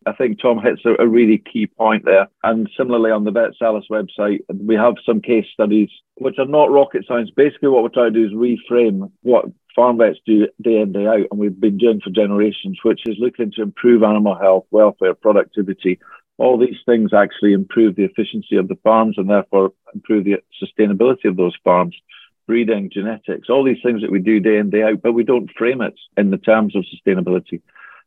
I 0.07 0.13
think 0.13 0.41
Tom 0.41 0.61
hits 0.61 0.83
a, 0.85 1.07
really 1.07 1.39
key 1.39 1.67
point 1.67 2.05
there. 2.05 2.29
And 2.45 2.71
similarly, 2.77 3.11
on 3.11 3.25
the 3.25 3.33
Vet 3.33 3.51
Salus 3.59 3.87
website, 3.91 4.41
we 4.49 4.77
have 4.77 4.95
some 5.05 5.21
case 5.21 5.47
studies 5.53 5.89
which 6.15 6.39
are 6.39 6.47
not 6.47 6.71
rocket 6.71 7.05
science. 7.09 7.31
Basically, 7.35 7.69
what 7.69 7.83
we're 7.83 7.89
trying 7.89 8.13
to 8.13 8.21
do 8.21 8.27
is 8.27 8.33
reframe 8.33 9.11
what 9.23 9.47
farm 9.75 9.99
vets 9.99 10.19
do 10.25 10.47
day 10.63 10.79
in, 10.79 10.93
day 10.93 11.07
out, 11.07 11.27
and 11.31 11.41
we've 11.41 11.61
been 11.61 11.77
doing 11.77 12.01
for 12.01 12.11
generations, 12.11 12.79
which 12.85 13.01
is 13.07 13.17
looking 13.19 13.51
to 13.53 13.63
improve 13.63 14.05
animal 14.05 14.37
health, 14.37 14.65
welfare, 14.71 15.15
productivity. 15.15 15.99
All 16.39 16.57
these 16.57 16.79
things 16.87 17.13
actually 17.13 17.53
improve 17.53 17.97
the 17.97 18.05
efficiency 18.05 18.57
of 18.57 18.69
the 18.69 18.79
farms 18.85 19.17
and 19.19 19.29
therefore 19.29 19.73
improve 19.93 20.25
the 20.25 20.37
sustainability 20.63 21.25
of 21.25 21.37
those 21.37 21.57
farms 21.65 21.97
breeding, 22.47 22.91
genetics, 22.93 23.49
all 23.49 23.65
these 23.65 23.83
things 23.83 24.03
that 24.03 24.11
we 24.11 24.21
do 24.21 24.41
day 24.41 24.59
in, 24.59 24.71
day 24.71 24.83
out, 24.83 25.03
but 25.03 25.13
we 25.13 25.25
don't 25.25 25.51
frame 25.57 25.81
it 25.81 25.95
in 26.17 26.31
the 26.31 26.39
terms 26.39 26.77
of 26.77 26.85
sustainability. 26.85 27.61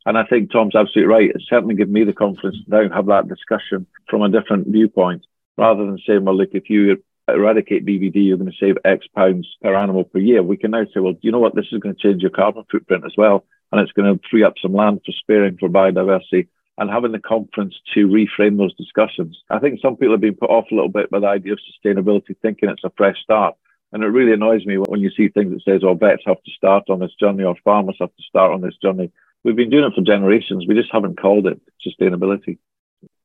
And 0.06 0.16
I 0.16 0.24
think 0.24 0.50
Tom's 0.50 0.74
absolutely 0.74 1.12
right. 1.12 1.30
It's 1.34 1.48
certainly 1.48 1.74
given 1.74 1.92
me 1.92 2.04
the 2.04 2.12
confidence 2.12 2.56
to 2.64 2.70
now 2.70 2.94
have 2.94 3.06
that 3.06 3.28
discussion 3.28 3.86
from 4.08 4.22
a 4.22 4.30
different 4.30 4.68
viewpoint 4.68 5.26
rather 5.58 5.84
than 5.84 5.98
saying, 6.06 6.24
well, 6.24 6.36
look, 6.36 6.50
if 6.52 6.70
you 6.70 7.02
eradicate 7.28 7.84
BVD, 7.84 8.26
you're 8.26 8.38
going 8.38 8.50
to 8.50 8.56
save 8.58 8.78
X 8.84 9.06
pounds 9.14 9.46
per 9.62 9.74
animal 9.74 10.04
per 10.04 10.18
year. 10.18 10.42
We 10.42 10.56
can 10.56 10.70
now 10.70 10.84
say, 10.84 11.00
well, 11.00 11.14
you 11.20 11.30
know 11.30 11.38
what? 11.38 11.54
This 11.54 11.66
is 11.70 11.80
going 11.80 11.94
to 11.94 12.00
change 12.00 12.22
your 12.22 12.30
carbon 12.30 12.64
footprint 12.70 13.04
as 13.04 13.12
well. 13.16 13.44
And 13.70 13.80
it's 13.80 13.92
going 13.92 14.12
to 14.12 14.20
free 14.30 14.42
up 14.42 14.54
some 14.60 14.72
land 14.72 15.02
for 15.04 15.12
sparing 15.12 15.58
for 15.58 15.68
biodiversity 15.68 16.48
and 16.78 16.90
having 16.90 17.12
the 17.12 17.18
conference 17.18 17.74
to 17.94 18.08
reframe 18.08 18.56
those 18.56 18.74
discussions. 18.74 19.38
I 19.50 19.58
think 19.58 19.80
some 19.80 19.96
people 19.96 20.14
have 20.14 20.20
been 20.22 20.34
put 20.34 20.50
off 20.50 20.70
a 20.70 20.74
little 20.74 20.88
bit 20.88 21.10
by 21.10 21.20
the 21.20 21.26
idea 21.26 21.52
of 21.52 21.58
sustainability, 21.58 22.34
thinking 22.40 22.70
it's 22.70 22.84
a 22.84 22.92
fresh 22.96 23.22
start. 23.22 23.54
And 23.92 24.04
it 24.04 24.08
really 24.08 24.32
annoys 24.32 24.64
me 24.64 24.78
when 24.78 25.00
you 25.00 25.10
see 25.10 25.28
things 25.28 25.52
that 25.52 25.62
says, 25.64 25.82
oh, 25.84 25.94
vets 25.94 26.22
have 26.26 26.42
to 26.42 26.50
start 26.52 26.88
on 26.88 27.00
this 27.00 27.14
journey 27.18 27.44
or 27.44 27.56
farmers 27.64 27.96
have 28.00 28.14
to 28.14 28.22
start 28.22 28.52
on 28.52 28.60
this 28.60 28.76
journey. 28.82 29.10
We've 29.42 29.56
been 29.56 29.70
doing 29.70 29.84
it 29.84 29.94
for 29.94 30.02
generations. 30.02 30.66
We 30.68 30.74
just 30.74 30.92
haven't 30.92 31.20
called 31.20 31.46
it 31.46 31.60
sustainability. 31.84 32.58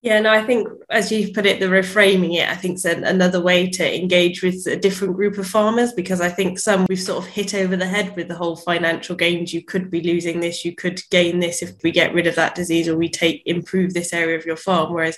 Yeah, 0.06 0.20
no, 0.20 0.30
I 0.30 0.44
think 0.44 0.68
as 0.92 1.12
you've 1.12 1.34
put 1.34 1.48
it, 1.48 1.60
the 1.60 1.66
reframing 1.66 2.36
it, 2.36 2.48
I 2.48 2.54
think 2.54 2.76
is 2.76 2.86
another 2.86 3.42
way 3.42 3.68
to 3.72 3.96
engage 3.96 4.44
with 4.44 4.68
a 4.68 4.76
different 4.76 5.16
group 5.16 5.40
of 5.40 5.48
farmers 5.48 5.94
because 5.94 6.22
I 6.22 6.30
think 6.30 6.60
some 6.60 6.86
we've 6.88 7.02
sort 7.02 7.24
of 7.24 7.30
hit 7.30 7.56
over 7.56 7.76
the 7.76 7.88
head 7.88 8.16
with 8.16 8.28
the 8.28 8.36
whole 8.36 8.56
financial 8.56 9.16
gains. 9.16 9.52
You 9.52 9.64
could 9.64 9.90
be 9.90 10.02
losing 10.02 10.42
this, 10.42 10.64
you 10.64 10.76
could 10.76 11.02
gain 11.10 11.40
this 11.40 11.64
if 11.64 11.72
we 11.84 11.90
get 11.92 12.14
rid 12.14 12.28
of 12.28 12.36
that 12.36 12.54
disease 12.54 12.88
or 12.88 12.96
we 12.96 13.10
take 13.10 13.42
improve 13.48 13.96
this 13.96 14.14
area 14.14 14.38
of 14.38 14.46
your 14.46 14.58
farm. 14.58 14.94
Whereas 14.94 15.18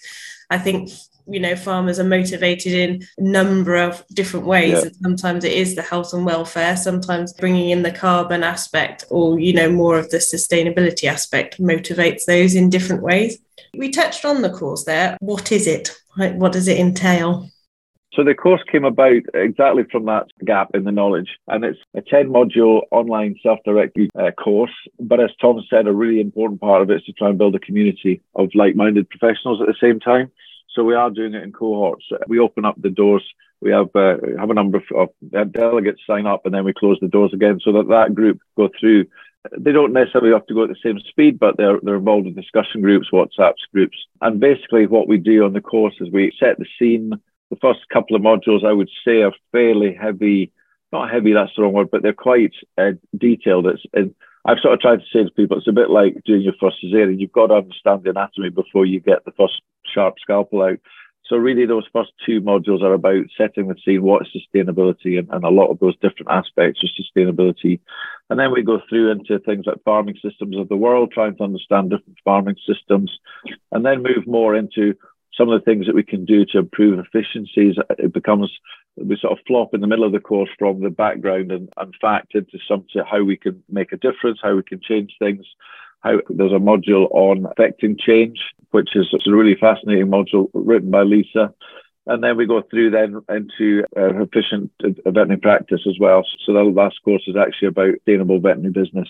I 0.49 0.57
think 0.57 0.89
you 1.27 1.39
know 1.39 1.55
farmers 1.55 1.99
are 1.99 2.03
motivated 2.03 2.73
in 2.73 3.03
a 3.17 3.21
number 3.21 3.75
of 3.75 4.03
different 4.13 4.45
ways 4.45 4.83
yeah. 4.83 4.89
sometimes 5.01 5.43
it 5.43 5.53
is 5.53 5.75
the 5.75 5.81
health 5.81 6.13
and 6.13 6.25
welfare 6.25 6.77
sometimes 6.77 7.33
bringing 7.33 7.69
in 7.69 7.83
the 7.83 7.91
carbon 7.91 8.43
aspect 8.43 9.05
or 9.09 9.39
you 9.39 9.53
know 9.53 9.69
more 9.69 9.97
of 9.97 10.09
the 10.09 10.17
sustainability 10.17 11.05
aspect 11.05 11.59
motivates 11.59 12.25
those 12.25 12.55
in 12.55 12.69
different 12.69 13.01
ways 13.01 13.39
we 13.77 13.89
touched 13.89 14.25
on 14.25 14.41
the 14.41 14.49
course 14.49 14.83
there. 14.83 15.17
What 15.19 15.51
is 15.51 15.67
it? 15.67 15.95
What 16.15 16.51
does 16.51 16.67
it 16.67 16.79
entail? 16.79 17.49
So 18.13 18.23
the 18.23 18.33
course 18.33 18.61
came 18.71 18.83
about 18.83 19.21
exactly 19.35 19.83
from 19.91 20.05
that 20.05 20.25
gap 20.43 20.71
in 20.73 20.85
the 20.85 20.91
knowledge, 20.91 21.29
and 21.47 21.63
it's 21.63 21.77
a 21.93 22.01
10 22.01 22.29
module 22.29 22.81
online 22.89 23.35
self-directed 23.43 24.09
uh, 24.17 24.31
course. 24.31 24.71
But 24.99 25.19
as 25.19 25.29
Tom 25.39 25.61
said, 25.69 25.85
a 25.85 25.93
really 25.93 26.19
important 26.19 26.59
part 26.59 26.81
of 26.81 26.89
it 26.89 26.95
is 26.95 27.03
to 27.03 27.13
try 27.13 27.29
and 27.29 27.37
build 27.37 27.53
a 27.53 27.59
community 27.59 28.21
of 28.33 28.49
like-minded 28.55 29.07
professionals 29.09 29.61
at 29.61 29.67
the 29.67 29.75
same 29.79 29.99
time. 29.99 30.31
So 30.77 30.83
we 30.83 30.93
are 30.93 31.09
doing 31.09 31.33
it 31.33 31.43
in 31.43 31.51
cohorts. 31.51 32.05
We 32.27 32.39
open 32.39 32.63
up 32.63 32.79
the 32.79 32.91
doors. 32.91 33.23
We 33.61 33.71
have 33.71 33.89
uh, 33.95 34.17
have 34.39 34.51
a 34.51 34.53
number 34.53 34.77
of, 34.95 35.09
of 35.33 35.51
delegates 35.51 36.01
sign 36.05 36.27
up, 36.27 36.45
and 36.45 36.53
then 36.53 36.63
we 36.63 36.73
close 36.73 36.99
the 37.01 37.07
doors 37.07 37.33
again, 37.33 37.59
so 37.63 37.71
that 37.71 37.87
that 37.89 38.13
group 38.13 38.39
go 38.55 38.69
through 38.79 39.07
they 39.57 39.71
don't 39.71 39.93
necessarily 39.93 40.33
have 40.33 40.45
to 40.47 40.53
go 40.53 40.63
at 40.63 40.69
the 40.69 40.75
same 40.83 40.99
speed, 40.99 41.39
but 41.39 41.57
they're 41.57 41.79
they're 41.81 41.95
involved 41.95 42.27
in 42.27 42.35
discussion 42.35 42.81
groups, 42.81 43.09
WhatsApp 43.11 43.53
groups, 43.73 43.97
and 44.21 44.39
basically 44.39 44.87
what 44.87 45.07
we 45.07 45.17
do 45.17 45.45
on 45.45 45.53
the 45.53 45.61
course 45.61 45.95
is 45.99 46.11
we 46.11 46.31
set 46.39 46.57
the 46.57 46.65
scene. 46.77 47.11
The 47.49 47.57
first 47.57 47.79
couple 47.91 48.15
of 48.15 48.21
modules, 48.21 48.65
I 48.65 48.73
would 48.73 48.89
say, 49.05 49.23
are 49.23 49.33
fairly 49.51 49.93
heavy. 49.93 50.51
Not 50.91 51.11
heavy, 51.11 51.33
that's 51.33 51.51
the 51.55 51.63
wrong 51.63 51.73
word, 51.73 51.91
but 51.91 52.01
they're 52.01 52.13
quite 52.13 52.53
uh, 52.77 52.91
detailed. 53.17 53.67
It's 53.67 53.83
and 53.93 54.13
I've 54.45 54.59
sort 54.59 54.73
of 54.73 54.79
tried 54.79 54.99
to 54.99 55.05
say 55.11 55.23
to 55.23 55.31
people, 55.31 55.57
it's 55.57 55.67
a 55.67 55.73
bit 55.73 55.89
like 55.89 56.23
doing 56.25 56.41
your 56.41 56.53
first 56.59 56.77
cesarean. 56.83 57.19
You've 57.19 57.33
got 57.33 57.47
to 57.47 57.55
understand 57.55 58.03
the 58.03 58.11
anatomy 58.11 58.49
before 58.49 58.85
you 58.85 59.01
get 59.01 59.25
the 59.25 59.33
first 59.33 59.61
sharp 59.93 60.15
scalpel 60.21 60.61
out. 60.61 60.79
So 61.25 61.35
really, 61.35 61.65
those 61.65 61.85
first 61.91 62.11
two 62.25 62.39
modules 62.39 62.81
are 62.81 62.93
about 62.93 63.25
setting 63.37 63.67
the 63.67 63.75
scene, 63.83 64.01
what 64.01 64.25
is 64.25 64.41
sustainability, 64.41 65.19
and, 65.19 65.27
and 65.29 65.43
a 65.43 65.49
lot 65.49 65.69
of 65.69 65.79
those 65.79 65.97
different 65.97 66.31
aspects 66.31 66.81
of 66.83 66.89
sustainability. 66.89 67.81
And 68.29 68.39
then 68.39 68.51
we 68.53 68.61
go 68.61 68.79
through 68.87 69.11
into 69.11 69.39
things 69.39 69.65
like 69.65 69.83
farming 69.83 70.15
systems 70.21 70.57
of 70.57 70.69
the 70.69 70.77
world, 70.77 71.11
trying 71.11 71.35
to 71.37 71.43
understand 71.43 71.89
different 71.89 72.17
farming 72.23 72.55
systems, 72.65 73.11
and 73.73 73.85
then 73.85 74.03
move 74.03 74.25
more 74.25 74.55
into 74.55 74.95
some 75.37 75.49
of 75.49 75.59
the 75.59 75.65
things 75.65 75.85
that 75.85 75.95
we 75.95 76.03
can 76.03 76.23
do 76.23 76.45
to 76.45 76.59
improve 76.59 76.99
efficiencies. 76.99 77.75
It 77.99 78.13
becomes 78.13 78.49
we 78.97 79.17
sort 79.17 79.37
of 79.37 79.45
flop 79.45 79.73
in 79.73 79.81
the 79.81 79.87
middle 79.87 80.05
of 80.05 80.11
the 80.11 80.19
course 80.19 80.49
from 80.57 80.81
the 80.81 80.89
background 80.89 81.51
and, 81.51 81.69
and 81.77 81.93
fact 82.01 82.33
into 82.33 82.57
some 82.67 82.85
to 82.93 83.03
how 83.03 83.23
we 83.23 83.37
can 83.37 83.63
make 83.69 83.91
a 83.91 83.97
difference, 83.97 84.39
how 84.41 84.55
we 84.55 84.63
can 84.63 84.79
change 84.81 85.15
things. 85.19 85.45
How 86.07 86.21
there's 86.29 86.53
a 86.53 86.55
module 86.55 87.07
on 87.11 87.45
affecting 87.45 87.97
change, 87.97 88.39
which 88.71 88.95
is 88.95 89.13
a 89.13 89.31
really 89.31 89.55
fascinating 89.55 90.07
module 90.07 90.49
written 90.53 90.89
by 90.89 91.03
Lisa. 91.03 91.53
And 92.05 92.23
then 92.23 92.37
we 92.37 92.45
go 92.45 92.61
through 92.61 92.91
then 92.91 93.21
into 93.29 93.83
uh, 93.97 94.21
efficient 94.21 94.71
veterinary 94.79 95.41
practice 95.41 95.81
as 95.85 95.97
well. 95.99 96.23
So 96.45 96.53
the 96.53 96.63
last 96.63 97.03
course 97.03 97.23
is 97.27 97.35
actually 97.35 97.67
about 97.67 97.95
sustainable 97.95 98.39
veterinary 98.39 98.71
business. 98.71 99.09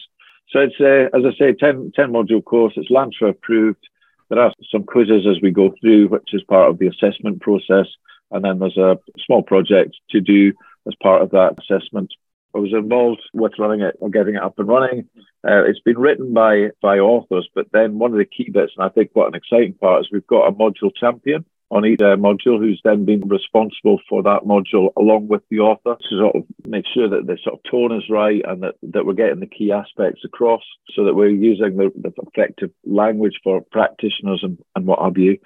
So 0.50 0.60
it's, 0.62 0.80
uh, 0.80 1.16
as 1.16 1.24
I 1.24 1.38
say, 1.38 1.54
10, 1.54 1.92
10 1.96 2.12
module 2.12 2.44
course. 2.44 2.74
It's 2.76 2.90
LANTRA 2.90 3.30
approved. 3.30 3.88
There 4.30 4.40
are 4.40 4.52
some 4.72 4.84
quizzes 4.84 5.28
as 5.30 5.40
we 5.40 5.52
go 5.52 5.76
through, 5.80 6.08
which 6.08 6.34
is 6.34 6.42
part 6.44 6.72
of 6.72 6.80
the 6.80 6.88
assessment 6.88 7.42
process. 7.42 7.86
And 8.32 8.44
then 8.44 8.58
there's 8.58 8.78
a 8.78 8.98
small 9.24 9.44
project 9.44 9.96
to 10.10 10.20
do 10.20 10.54
as 10.88 10.96
part 11.04 11.22
of 11.22 11.30
that 11.32 11.58
assessment. 11.60 12.12
I 12.58 12.60
was 12.60 12.74
involved 12.74 13.22
with 13.34 13.52
running 13.60 13.82
it 13.82 13.96
or 14.00 14.10
getting 14.10 14.34
it 14.34 14.42
up 14.42 14.58
and 14.58 14.68
running. 14.68 15.08
Uh, 15.48 15.64
it's 15.66 15.80
been 15.80 16.00
written 16.00 16.34
by 16.34 16.70
by 16.82 16.98
authors, 16.98 17.48
but 17.54 17.68
then 17.72 18.00
one 18.00 18.12
of 18.12 18.18
the 18.18 18.26
key 18.26 18.50
bits, 18.50 18.74
and 18.76 18.84
I 18.84 18.90
think 18.90 19.12
what 19.14 19.28
an 19.28 19.36
exciting 19.36 19.76
part 19.76 20.02
is, 20.02 20.10
we've 20.12 20.26
got 20.26 20.48
a 20.48 20.52
module 20.52 20.92
champion 21.00 21.46
on 21.70 21.86
each 21.86 22.02
uh, 22.02 22.16
module 22.16 22.58
who's 22.58 22.82
then 22.84 23.06
been 23.06 23.28
responsible 23.28 24.00
for 24.10 24.24
that 24.24 24.44
module 24.44 24.90
along 24.98 25.28
with 25.28 25.44
the 25.52 25.60
author 25.60 25.98
to 26.02 26.18
sort 26.18 26.36
of 26.36 26.44
make 26.66 26.86
sure 26.92 27.10
that 27.10 27.28
the 27.28 27.38
sort 27.44 27.60
of 27.60 27.72
tone 27.72 27.96
is 27.96 28.10
right 28.10 28.42
and 28.48 28.64
that, 28.64 28.76
that 28.82 29.06
we're 29.06 29.14
getting 29.14 29.42
the 29.42 29.46
key 29.46 29.72
aspects 29.72 30.22
across 30.24 30.64
so 30.96 31.04
that 31.04 31.14
we're 31.14 31.28
using 31.28 31.76
the, 31.76 31.92
the 32.02 32.12
effective 32.26 32.72
language 32.86 33.38
for 33.44 33.62
practitioners 33.70 34.40
and, 34.44 34.58
and 34.76 34.88
what 34.88 35.04
have 35.04 35.18
you. 35.18 35.38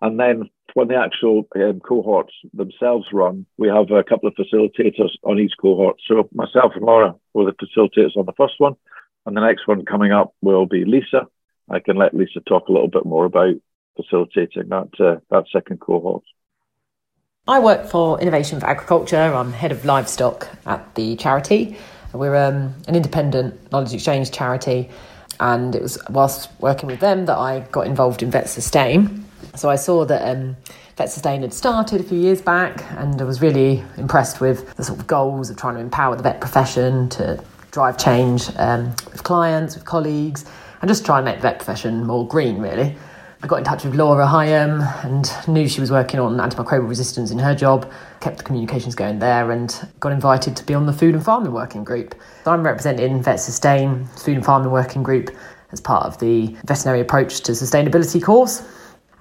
And 0.00 0.20
then 0.20 0.50
when 0.74 0.88
the 0.88 0.96
actual 0.96 1.48
um, 1.56 1.80
cohorts 1.80 2.34
themselves 2.52 3.06
run, 3.12 3.46
we 3.56 3.68
have 3.68 3.90
a 3.90 4.04
couple 4.04 4.28
of 4.28 4.34
facilitators 4.34 5.10
on 5.22 5.38
each 5.38 5.54
cohort. 5.60 5.96
So 6.06 6.28
myself 6.34 6.72
and 6.74 6.84
Laura 6.84 7.14
were 7.32 7.46
the 7.46 7.52
facilitators 7.52 8.16
on 8.16 8.26
the 8.26 8.34
first 8.36 8.54
one, 8.58 8.76
and 9.24 9.36
the 9.36 9.40
next 9.40 9.66
one 9.66 9.84
coming 9.84 10.12
up 10.12 10.34
will 10.42 10.66
be 10.66 10.84
Lisa. 10.84 11.26
I 11.70 11.80
can 11.80 11.96
let 11.96 12.14
Lisa 12.14 12.40
talk 12.40 12.68
a 12.68 12.72
little 12.72 12.88
bit 12.88 13.06
more 13.06 13.24
about 13.24 13.54
facilitating 13.96 14.68
that 14.68 14.88
uh, 15.00 15.16
that 15.30 15.46
second 15.52 15.80
cohort. 15.80 16.22
I 17.48 17.60
work 17.60 17.88
for 17.88 18.20
Innovation 18.20 18.60
for 18.60 18.66
Agriculture. 18.66 19.16
I'm 19.16 19.52
head 19.52 19.72
of 19.72 19.84
livestock 19.84 20.48
at 20.66 20.94
the 20.94 21.16
charity. 21.16 21.76
We're 22.12 22.36
um, 22.36 22.74
an 22.88 22.96
independent 22.96 23.72
knowledge 23.72 23.94
exchange 23.94 24.30
charity, 24.30 24.90
and 25.40 25.74
it 25.74 25.82
was 25.82 25.98
whilst 26.10 26.50
working 26.60 26.88
with 26.88 27.00
them 27.00 27.26
that 27.26 27.38
I 27.38 27.60
got 27.72 27.86
involved 27.86 28.22
in 28.22 28.30
Vet 28.30 28.48
Sustain. 28.48 29.25
So 29.56 29.70
I 29.70 29.76
saw 29.76 30.04
that 30.04 30.36
um, 30.36 30.54
Vet 30.96 31.10
Sustain 31.10 31.40
had 31.40 31.54
started 31.54 32.00
a 32.00 32.04
few 32.04 32.18
years 32.18 32.42
back, 32.42 32.84
and 32.98 33.20
I 33.20 33.24
was 33.24 33.40
really 33.40 33.82
impressed 33.96 34.40
with 34.40 34.74
the 34.76 34.84
sort 34.84 34.98
of 34.98 35.06
goals 35.06 35.48
of 35.48 35.56
trying 35.56 35.76
to 35.76 35.80
empower 35.80 36.14
the 36.14 36.22
vet 36.22 36.40
profession 36.40 37.08
to 37.10 37.42
drive 37.70 37.96
change 37.96 38.50
um, 38.56 38.90
with 39.12 39.22
clients, 39.24 39.74
with 39.74 39.86
colleagues, 39.86 40.44
and 40.82 40.88
just 40.88 41.06
try 41.06 41.18
and 41.18 41.24
make 41.24 41.36
the 41.36 41.42
vet 41.42 41.56
profession 41.56 42.04
more 42.04 42.28
green, 42.28 42.58
really. 42.58 42.94
I 43.42 43.46
got 43.46 43.56
in 43.56 43.64
touch 43.64 43.84
with 43.84 43.94
Laura 43.94 44.26
Higham 44.26 44.82
and 45.04 45.30
knew 45.48 45.68
she 45.68 45.80
was 45.80 45.90
working 45.90 46.20
on 46.20 46.36
antimicrobial 46.36 46.88
resistance 46.88 47.30
in 47.30 47.38
her 47.38 47.54
job, 47.54 47.90
kept 48.20 48.38
the 48.38 48.44
communications 48.44 48.94
going 48.94 49.18
there, 49.18 49.52
and 49.52 49.88
got 50.00 50.12
invited 50.12 50.54
to 50.56 50.64
be 50.64 50.74
on 50.74 50.84
the 50.84 50.92
Food 50.92 51.14
and 51.14 51.24
Farming 51.24 51.52
Working 51.52 51.84
Group. 51.84 52.14
So 52.44 52.50
I'm 52.50 52.62
representing 52.62 53.22
Vet 53.22 53.40
Sustain, 53.40 54.04
Food 54.06 54.36
and 54.36 54.44
Farming 54.44 54.70
Working 54.70 55.02
Group, 55.02 55.30
as 55.72 55.80
part 55.80 56.04
of 56.04 56.18
the 56.18 56.56
Veterinary 56.66 57.00
Approach 57.00 57.40
to 57.42 57.52
Sustainability 57.52 58.22
course 58.22 58.62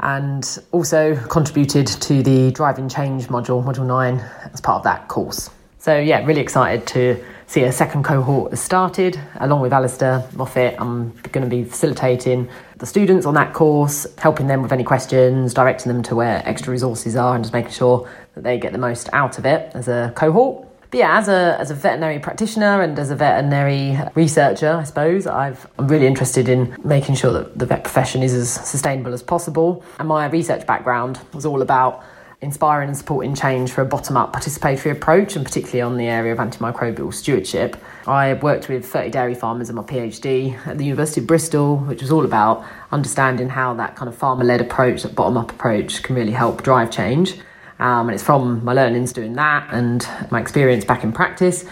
and 0.05 0.59
also 0.71 1.15
contributed 1.15 1.87
to 1.87 2.21
the 2.21 2.51
Driving 2.51 2.87
Change 2.87 3.25
module, 3.25 3.63
Module 3.63 3.87
9, 3.87 4.19
as 4.53 4.61
part 4.61 4.77
of 4.77 4.83
that 4.83 5.07
course. 5.07 5.49
So, 5.79 5.97
yeah, 5.97 6.23
really 6.23 6.41
excited 6.41 6.85
to 6.89 7.23
see 7.47 7.63
a 7.63 7.71
second 7.71 8.03
cohort 8.03 8.51
has 8.51 8.61
started. 8.61 9.19
Along 9.39 9.61
with 9.61 9.73
Alistair 9.73 10.23
Moffat, 10.33 10.79
I'm 10.79 11.09
going 11.31 11.43
to 11.43 11.49
be 11.49 11.63
facilitating 11.63 12.47
the 12.77 12.85
students 12.85 13.25
on 13.25 13.33
that 13.33 13.53
course, 13.53 14.05
helping 14.19 14.45
them 14.45 14.61
with 14.61 14.71
any 14.71 14.83
questions, 14.83 15.55
directing 15.55 15.91
them 15.91 16.03
to 16.03 16.15
where 16.15 16.47
extra 16.47 16.71
resources 16.71 17.15
are, 17.15 17.33
and 17.33 17.43
just 17.43 17.53
making 17.53 17.71
sure 17.71 18.07
that 18.35 18.43
they 18.43 18.59
get 18.59 18.73
the 18.73 18.77
most 18.77 19.09
out 19.11 19.39
of 19.39 19.45
it 19.47 19.71
as 19.73 19.87
a 19.87 20.13
cohort. 20.15 20.64
But 20.91 20.97
yeah, 20.99 21.17
as 21.17 21.27
a 21.27 21.57
as 21.59 21.71
a 21.71 21.75
veterinary 21.75 22.19
practitioner 22.19 22.81
and 22.81 22.97
as 22.97 23.11
a 23.11 23.15
veterinary 23.15 23.97
researcher, 24.15 24.71
I 24.71 24.83
suppose 24.83 25.27
I've 25.27 25.67
I'm 25.77 25.87
really 25.87 26.07
interested 26.07 26.47
in 26.47 26.75
making 26.83 27.15
sure 27.15 27.33
that 27.33 27.57
the 27.57 27.65
vet 27.65 27.83
profession 27.83 28.23
is 28.23 28.33
as 28.33 28.51
sustainable 28.51 29.13
as 29.13 29.23
possible. 29.23 29.83
And 29.99 30.07
my 30.07 30.27
research 30.27 30.65
background 30.65 31.19
was 31.33 31.45
all 31.45 31.61
about 31.61 32.03
inspiring 32.41 32.89
and 32.89 32.97
supporting 32.97 33.33
change 33.33 33.71
for 33.71 33.81
a 33.81 33.85
bottom 33.85 34.15
up 34.15 34.33
participatory 34.33 34.91
approach, 34.91 35.35
and 35.35 35.43
particularly 35.43 35.81
on 35.81 35.97
the 35.97 36.07
area 36.07 36.31
of 36.31 36.39
antimicrobial 36.39 37.13
stewardship. 37.13 37.75
I 38.07 38.33
worked 38.35 38.69
with 38.69 38.85
30 38.85 39.09
dairy 39.09 39.35
farmers 39.35 39.69
in 39.69 39.75
my 39.75 39.83
PhD 39.83 40.55
at 40.67 40.77
the 40.77 40.85
University 40.85 41.21
of 41.21 41.27
Bristol, 41.27 41.77
which 41.77 42.01
was 42.01 42.11
all 42.11 42.23
about 42.23 42.63
understanding 42.91 43.49
how 43.49 43.73
that 43.75 43.95
kind 43.95 44.07
of 44.07 44.15
farmer 44.15 44.43
led 44.43 44.61
approach, 44.61 45.03
that 45.03 45.15
bottom 45.15 45.37
up 45.37 45.51
approach, 45.51 46.03
can 46.03 46.15
really 46.15 46.31
help 46.31 46.63
drive 46.63 46.91
change. 46.91 47.35
Um, 47.79 48.07
and 48.07 48.15
it's 48.15 48.23
from 48.23 48.63
my 48.63 48.73
learnings 48.73 49.11
doing 49.11 49.33
that 49.33 49.67
and 49.71 50.07
my 50.31 50.39
experience 50.39 50.85
back 50.85 51.03
in 51.03 51.11
practice 51.11 51.65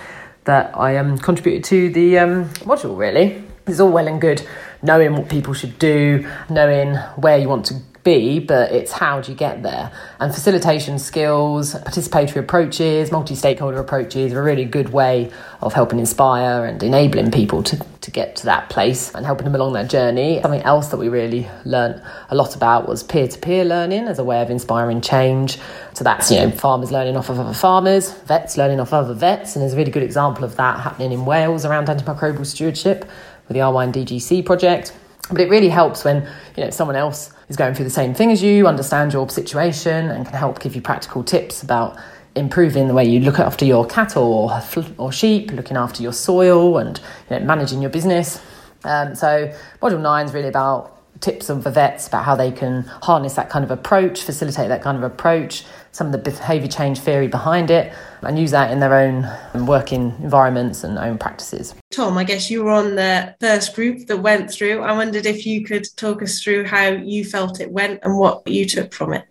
that 0.43 0.77
I 0.77 0.97
um, 0.97 1.17
contributed 1.17 1.63
to 1.65 1.89
the 1.89 2.19
um, 2.19 2.49
module, 2.65 2.97
really. 2.97 3.43
It's 3.65 3.79
all 3.79 3.91
well 3.91 4.07
and 4.07 4.19
good 4.19 4.45
knowing 4.81 5.13
what 5.13 5.29
people 5.29 5.53
should 5.53 5.79
do, 5.79 6.29
knowing 6.49 6.95
where 7.15 7.37
you 7.37 7.47
want 7.47 7.65
to 7.67 7.75
be, 8.03 8.39
but 8.39 8.71
it's 8.71 8.91
how 8.91 9.21
do 9.21 9.31
you 9.31 9.37
get 9.37 9.63
there? 9.63 9.91
And 10.19 10.33
facilitation 10.33 10.99
skills, 10.99 11.73
participatory 11.73 12.37
approaches, 12.37 13.11
multi 13.11 13.35
stakeholder 13.35 13.79
approaches 13.79 14.33
are 14.33 14.41
a 14.41 14.43
really 14.43 14.65
good 14.65 14.89
way 14.89 15.31
of 15.61 15.73
helping 15.73 15.99
inspire 15.99 16.65
and 16.65 16.81
enabling 16.83 17.31
people 17.31 17.63
to, 17.63 17.77
to 18.01 18.11
get 18.11 18.35
to 18.37 18.45
that 18.45 18.69
place 18.69 19.13
and 19.15 19.25
helping 19.25 19.45
them 19.45 19.55
along 19.55 19.73
their 19.73 19.87
journey. 19.87 20.41
Something 20.41 20.61
else 20.63 20.89
that 20.89 20.97
we 20.97 21.09
really 21.09 21.47
learnt 21.65 22.01
a 22.29 22.35
lot 22.35 22.55
about 22.55 22.87
was 22.87 23.03
peer 23.03 23.27
to 23.27 23.39
peer 23.39 23.63
learning 23.63 24.07
as 24.07 24.19
a 24.19 24.23
way 24.23 24.41
of 24.41 24.49
inspiring 24.49 25.01
change. 25.01 25.57
So 25.93 26.03
that's, 26.03 26.29
you 26.31 26.37
know, 26.37 26.51
farmers 26.51 26.91
learning 26.91 27.15
off 27.15 27.29
of 27.29 27.39
other 27.39 27.53
farmers, 27.53 28.11
vets 28.11 28.57
learning 28.57 28.79
off 28.79 28.93
other 28.93 29.13
vets. 29.13 29.55
And 29.55 29.61
there's 29.61 29.73
a 29.73 29.77
really 29.77 29.91
good 29.91 30.03
example 30.03 30.43
of 30.43 30.55
that 30.57 30.79
happening 30.79 31.11
in 31.11 31.25
Wales 31.25 31.65
around 31.65 31.87
antimicrobial 31.87 32.45
stewardship 32.45 33.05
with 33.47 33.55
the 33.55 33.59
Arwain 33.59 33.93
DGC 33.93 34.45
project. 34.45 34.93
But 35.29 35.41
it 35.41 35.49
really 35.49 35.69
helps 35.69 36.03
when, 36.03 36.27
you 36.57 36.65
know, 36.65 36.69
someone 36.69 36.95
else 36.95 37.31
is 37.47 37.55
going 37.55 37.73
through 37.73 37.85
the 37.85 37.91
same 37.91 38.13
thing 38.13 38.31
as 38.31 38.43
you, 38.43 38.67
understand 38.67 39.13
your 39.13 39.29
situation, 39.29 40.09
and 40.09 40.25
can 40.25 40.35
help 40.35 40.59
give 40.59 40.75
you 40.75 40.81
practical 40.81 41.23
tips 41.23 41.63
about 41.63 41.97
improving 42.35 42.87
the 42.87 42.93
way 42.93 43.05
you 43.05 43.19
look 43.19 43.39
after 43.39 43.63
your 43.63 43.85
cattle 43.85 44.23
or, 44.23 44.61
or 44.97 45.11
sheep, 45.11 45.51
looking 45.51 45.77
after 45.77 46.03
your 46.03 46.13
soil, 46.13 46.77
and 46.77 46.99
you 47.29 47.39
know, 47.39 47.45
managing 47.45 47.81
your 47.81 47.91
business. 47.91 48.41
Um, 48.83 49.15
so, 49.15 49.53
Module 49.81 50.01
9 50.01 50.25
is 50.25 50.33
really 50.33 50.49
about 50.49 50.93
tips 51.21 51.49
of 51.49 51.63
the 51.63 51.71
vets 51.71 52.07
about 52.07 52.25
how 52.25 52.35
they 52.35 52.51
can 52.51 52.83
harness 53.01 53.35
that 53.35 53.49
kind 53.49 53.63
of 53.63 53.71
approach, 53.71 54.23
facilitate 54.23 54.67
that 54.67 54.81
kind 54.81 54.97
of 54.97 55.03
approach, 55.03 55.63
some 55.93 56.07
of 56.07 56.13
the 56.13 56.17
behaviour 56.17 56.67
change 56.67 56.99
theory 56.99 57.27
behind 57.27 57.71
it, 57.71 57.93
and 58.21 58.37
use 58.37 58.51
that 58.51 58.71
in 58.71 58.79
their 58.79 58.95
own 58.95 59.65
working 59.65 60.13
environments 60.21 60.83
and 60.83 60.97
own 60.97 61.17
practices. 61.17 61.73
Tom, 61.91 62.17
I 62.17 62.25
guess 62.25 62.49
you 62.49 62.63
were 62.63 62.71
on 62.71 62.95
the 62.95 63.35
first 63.39 63.75
group 63.75 64.07
that 64.07 64.17
went 64.17 64.51
through. 64.51 64.81
I 64.81 64.91
wondered 64.91 65.25
if 65.25 65.45
you 65.45 65.63
could 65.63 65.87
talk 65.95 66.21
us 66.21 66.41
through 66.41 66.65
how 66.65 66.87
you 66.87 67.23
felt 67.23 67.61
it 67.61 67.71
went 67.71 68.01
and 68.03 68.17
what 68.17 68.45
you 68.47 68.65
took 68.65 68.93
from 68.93 69.13
it. 69.13 69.23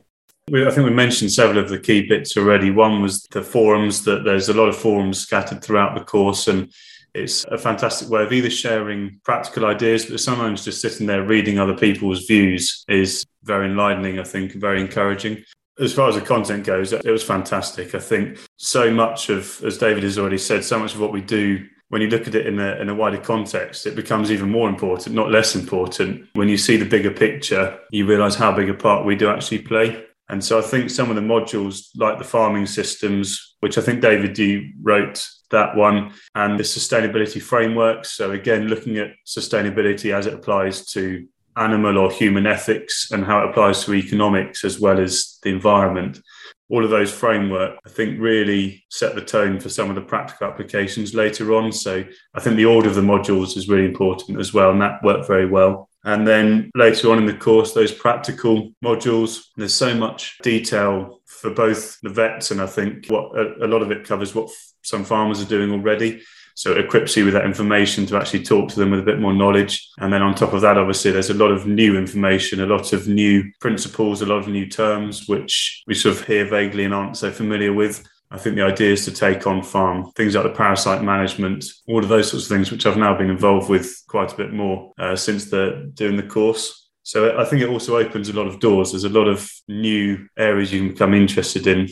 I 0.48 0.70
think 0.70 0.86
we 0.86 0.94
mentioned 0.94 1.30
several 1.30 1.58
of 1.58 1.68
the 1.68 1.78
key 1.78 2.06
bits 2.08 2.36
already. 2.36 2.70
One 2.70 3.00
was 3.00 3.22
the 3.30 3.42
forums, 3.42 4.04
that 4.04 4.24
there's 4.24 4.48
a 4.48 4.54
lot 4.54 4.68
of 4.68 4.76
forums 4.76 5.20
scattered 5.20 5.62
throughout 5.62 5.94
the 5.94 6.04
course 6.04 6.48
and 6.48 6.72
it's 7.14 7.44
a 7.44 7.58
fantastic 7.58 8.08
way 8.08 8.22
of 8.22 8.32
either 8.32 8.50
sharing 8.50 9.20
practical 9.22 9.66
ideas, 9.66 10.06
but 10.06 10.18
sometimes 10.18 10.64
just 10.64 10.80
sitting 10.80 11.06
there 11.06 11.22
reading 11.22 11.58
other 11.58 11.76
people's 11.76 12.24
views 12.24 12.84
is 12.88 13.26
very 13.44 13.66
enlightening, 13.66 14.18
I 14.18 14.24
think, 14.24 14.52
very 14.52 14.80
encouraging. 14.80 15.44
As 15.80 15.94
far 15.94 16.08
as 16.08 16.14
the 16.14 16.20
content 16.20 16.64
goes, 16.64 16.92
it 16.92 17.04
was 17.04 17.22
fantastic. 17.22 17.94
I 17.94 17.98
think 17.98 18.38
so 18.56 18.90
much 18.90 19.30
of, 19.30 19.62
as 19.64 19.78
David 19.78 20.02
has 20.02 20.18
already 20.18 20.38
said, 20.38 20.64
so 20.64 20.78
much 20.78 20.94
of 20.94 21.00
what 21.00 21.12
we 21.12 21.22
do 21.22 21.66
when 21.92 22.00
you 22.00 22.08
look 22.08 22.26
at 22.26 22.34
it 22.34 22.46
in 22.46 22.58
a, 22.58 22.76
in 22.76 22.88
a 22.88 22.94
wider 22.94 23.18
context, 23.18 23.84
it 23.84 23.94
becomes 23.94 24.30
even 24.30 24.50
more 24.50 24.66
important, 24.66 25.14
not 25.14 25.30
less 25.30 25.54
important. 25.54 26.26
When 26.32 26.48
you 26.48 26.56
see 26.56 26.78
the 26.78 26.86
bigger 26.86 27.10
picture, 27.10 27.78
you 27.90 28.06
realize 28.06 28.34
how 28.34 28.50
big 28.50 28.70
a 28.70 28.74
part 28.74 29.04
we 29.04 29.14
do 29.14 29.28
actually 29.28 29.58
play. 29.58 30.06
And 30.30 30.42
so 30.42 30.58
I 30.58 30.62
think 30.62 30.88
some 30.88 31.10
of 31.10 31.16
the 31.16 31.20
modules, 31.20 31.88
like 31.94 32.16
the 32.16 32.24
farming 32.24 32.64
systems, 32.64 33.56
which 33.60 33.76
I 33.76 33.82
think 33.82 34.00
David 34.00 34.32
D 34.32 34.72
wrote 34.80 35.28
that 35.50 35.76
one, 35.76 36.14
and 36.34 36.58
the 36.58 36.62
sustainability 36.62 37.42
frameworks. 37.42 38.12
So 38.12 38.30
again, 38.30 38.68
looking 38.68 38.96
at 38.96 39.10
sustainability 39.26 40.14
as 40.14 40.26
it 40.26 40.32
applies 40.32 40.86
to 40.92 41.26
animal 41.56 41.98
or 41.98 42.10
human 42.10 42.46
ethics 42.46 43.10
and 43.10 43.24
how 43.24 43.42
it 43.42 43.50
applies 43.50 43.84
to 43.84 43.94
economics 43.94 44.64
as 44.64 44.80
well 44.80 44.98
as 44.98 45.38
the 45.42 45.50
environment. 45.50 46.20
All 46.68 46.84
of 46.84 46.90
those 46.90 47.12
framework, 47.12 47.78
I 47.84 47.90
think, 47.90 48.18
really 48.18 48.84
set 48.88 49.14
the 49.14 49.20
tone 49.20 49.60
for 49.60 49.68
some 49.68 49.90
of 49.90 49.94
the 49.94 50.00
practical 50.00 50.46
applications 50.46 51.14
later 51.14 51.54
on. 51.54 51.70
So 51.72 52.04
I 52.34 52.40
think 52.40 52.56
the 52.56 52.64
order 52.64 52.88
of 52.88 52.94
the 52.94 53.02
modules 53.02 53.56
is 53.56 53.68
really 53.68 53.84
important 53.84 54.40
as 54.40 54.54
well, 54.54 54.70
and 54.70 54.80
that 54.80 55.02
worked 55.02 55.26
very 55.26 55.46
well. 55.46 55.90
And 56.04 56.26
then 56.26 56.70
later 56.74 57.12
on 57.12 57.18
in 57.18 57.26
the 57.26 57.34
course, 57.34 57.74
those 57.74 57.92
practical 57.92 58.72
modules, 58.84 59.44
there's 59.56 59.74
so 59.74 59.94
much 59.94 60.38
detail 60.42 61.20
for 61.26 61.50
both 61.50 62.00
the 62.00 62.08
vets, 62.08 62.50
and 62.50 62.60
I 62.60 62.66
think 62.66 63.06
what 63.06 63.38
a, 63.38 63.66
lot 63.66 63.82
of 63.82 63.90
it 63.90 64.04
covers 64.04 64.34
what 64.34 64.50
some 64.82 65.04
farmers 65.04 65.40
are 65.40 65.46
doing 65.46 65.70
already. 65.70 66.22
So 66.54 66.72
it 66.72 66.78
equips 66.78 67.16
you 67.16 67.24
with 67.24 67.34
that 67.34 67.44
information 67.44 68.06
to 68.06 68.16
actually 68.16 68.44
talk 68.44 68.68
to 68.70 68.78
them 68.78 68.90
with 68.90 69.00
a 69.00 69.04
bit 69.04 69.20
more 69.20 69.32
knowledge. 69.32 69.88
And 69.98 70.12
then 70.12 70.22
on 70.22 70.34
top 70.34 70.52
of 70.52 70.60
that, 70.62 70.78
obviously, 70.78 71.10
there's 71.10 71.30
a 71.30 71.34
lot 71.34 71.50
of 71.50 71.66
new 71.66 71.96
information, 71.96 72.60
a 72.60 72.66
lot 72.66 72.92
of 72.92 73.08
new 73.08 73.44
principles, 73.60 74.22
a 74.22 74.26
lot 74.26 74.38
of 74.38 74.48
new 74.48 74.68
terms, 74.68 75.28
which 75.28 75.82
we 75.86 75.94
sort 75.94 76.16
of 76.16 76.26
hear 76.26 76.44
vaguely 76.44 76.84
and 76.84 76.94
aren't 76.94 77.16
so 77.16 77.30
familiar 77.30 77.72
with. 77.72 78.06
I 78.30 78.38
think 78.38 78.56
the 78.56 78.64
idea 78.64 78.92
is 78.92 79.04
to 79.04 79.12
take 79.12 79.46
on 79.46 79.62
farm 79.62 80.10
things 80.12 80.34
like 80.34 80.44
the 80.44 80.50
parasite 80.50 81.02
management, 81.02 81.66
all 81.86 82.02
of 82.02 82.08
those 82.08 82.30
sorts 82.30 82.46
of 82.46 82.56
things, 82.56 82.70
which 82.70 82.86
I've 82.86 82.96
now 82.96 83.16
been 83.16 83.28
involved 83.28 83.68
with 83.68 84.02
quite 84.08 84.32
a 84.32 84.36
bit 84.36 84.54
more 84.54 84.92
uh, 84.98 85.16
since 85.16 85.50
the 85.50 85.90
doing 85.92 86.16
the 86.16 86.22
course. 86.22 86.88
So 87.02 87.38
I 87.38 87.44
think 87.44 87.60
it 87.62 87.68
also 87.68 87.98
opens 87.98 88.28
a 88.28 88.32
lot 88.32 88.46
of 88.46 88.58
doors. 88.58 88.92
There's 88.92 89.04
a 89.04 89.10
lot 89.10 89.28
of 89.28 89.50
new 89.68 90.28
areas 90.38 90.72
you 90.72 90.80
can 90.80 90.88
become 90.92 91.14
interested 91.14 91.66
in 91.66 91.88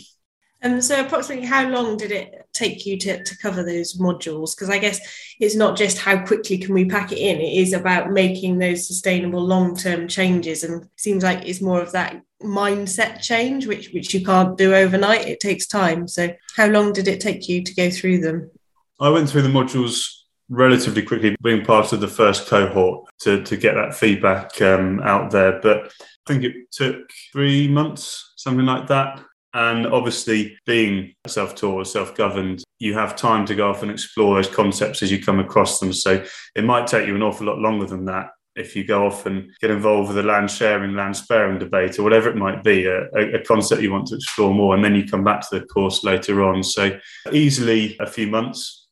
um, 0.62 0.80
so 0.80 1.00
approximately 1.00 1.46
how 1.46 1.68
long 1.68 1.96
did 1.96 2.12
it 2.12 2.46
take 2.52 2.84
you 2.84 2.98
to, 2.98 3.22
to 3.22 3.38
cover 3.38 3.62
those 3.62 3.98
modules? 3.98 4.54
Because 4.54 4.70
I 4.70 4.78
guess 4.78 5.00
it's 5.40 5.56
not 5.56 5.76
just 5.76 5.98
how 5.98 6.24
quickly 6.24 6.58
can 6.58 6.74
we 6.74 6.84
pack 6.84 7.12
it 7.12 7.18
in, 7.18 7.40
it 7.40 7.54
is 7.56 7.72
about 7.72 8.10
making 8.10 8.58
those 8.58 8.86
sustainable 8.86 9.42
long-term 9.42 10.08
changes. 10.08 10.64
And 10.64 10.88
seems 10.96 11.22
like 11.22 11.46
it's 11.46 11.62
more 11.62 11.80
of 11.80 11.92
that 11.92 12.22
mindset 12.42 13.20
change, 13.20 13.66
which 13.66 13.90
which 13.92 14.12
you 14.14 14.24
can't 14.24 14.56
do 14.56 14.74
overnight. 14.74 15.28
It 15.28 15.40
takes 15.40 15.66
time. 15.66 16.08
So 16.08 16.30
how 16.56 16.66
long 16.66 16.92
did 16.92 17.08
it 17.08 17.20
take 17.20 17.48
you 17.48 17.62
to 17.62 17.74
go 17.74 17.90
through 17.90 18.18
them? 18.18 18.50
I 19.00 19.08
went 19.08 19.30
through 19.30 19.42
the 19.42 19.48
modules 19.48 20.20
relatively 20.50 21.02
quickly, 21.02 21.36
being 21.42 21.64
part 21.64 21.92
of 21.92 22.00
the 22.00 22.08
first 22.08 22.48
cohort 22.48 23.08
to, 23.20 23.42
to 23.44 23.56
get 23.56 23.74
that 23.74 23.94
feedback 23.94 24.60
um, 24.60 25.00
out 25.00 25.30
there. 25.30 25.60
But 25.62 25.86
I 25.86 26.32
think 26.32 26.44
it 26.44 26.70
took 26.70 27.08
three 27.32 27.68
months, 27.68 28.34
something 28.36 28.66
like 28.66 28.88
that. 28.88 29.22
And 29.52 29.86
obviously, 29.86 30.56
being 30.64 31.14
self 31.26 31.54
taught 31.54 31.74
or 31.74 31.84
self 31.84 32.14
governed, 32.14 32.62
you 32.78 32.94
have 32.94 33.16
time 33.16 33.44
to 33.46 33.54
go 33.54 33.70
off 33.70 33.82
and 33.82 33.90
explore 33.90 34.36
those 34.36 34.54
concepts 34.54 35.02
as 35.02 35.10
you 35.10 35.22
come 35.22 35.40
across 35.40 35.80
them. 35.80 35.92
So 35.92 36.24
it 36.54 36.64
might 36.64 36.86
take 36.86 37.06
you 37.06 37.16
an 37.16 37.22
awful 37.22 37.46
lot 37.46 37.58
longer 37.58 37.86
than 37.86 38.04
that 38.06 38.30
if 38.56 38.76
you 38.76 38.84
go 38.84 39.06
off 39.06 39.26
and 39.26 39.50
get 39.60 39.70
involved 39.70 40.08
with 40.08 40.16
the 40.16 40.22
land 40.22 40.50
sharing, 40.50 40.94
land 40.94 41.16
sparing 41.16 41.58
debate, 41.58 41.98
or 41.98 42.02
whatever 42.02 42.28
it 42.28 42.36
might 42.36 42.62
be, 42.62 42.86
a, 42.86 43.08
a, 43.14 43.44
concept 43.44 43.82
you 43.82 43.92
want 43.92 44.06
to 44.08 44.16
explore 44.16 44.52
more, 44.52 44.74
and 44.74 44.84
then 44.84 44.94
you 44.94 45.06
come 45.06 45.24
back 45.24 45.40
to 45.40 45.58
the 45.58 45.66
course 45.66 46.04
later 46.04 46.42
on. 46.42 46.62
So 46.62 46.98
easily 47.32 47.96
a 48.00 48.06
few 48.06 48.26
months. 48.26 48.88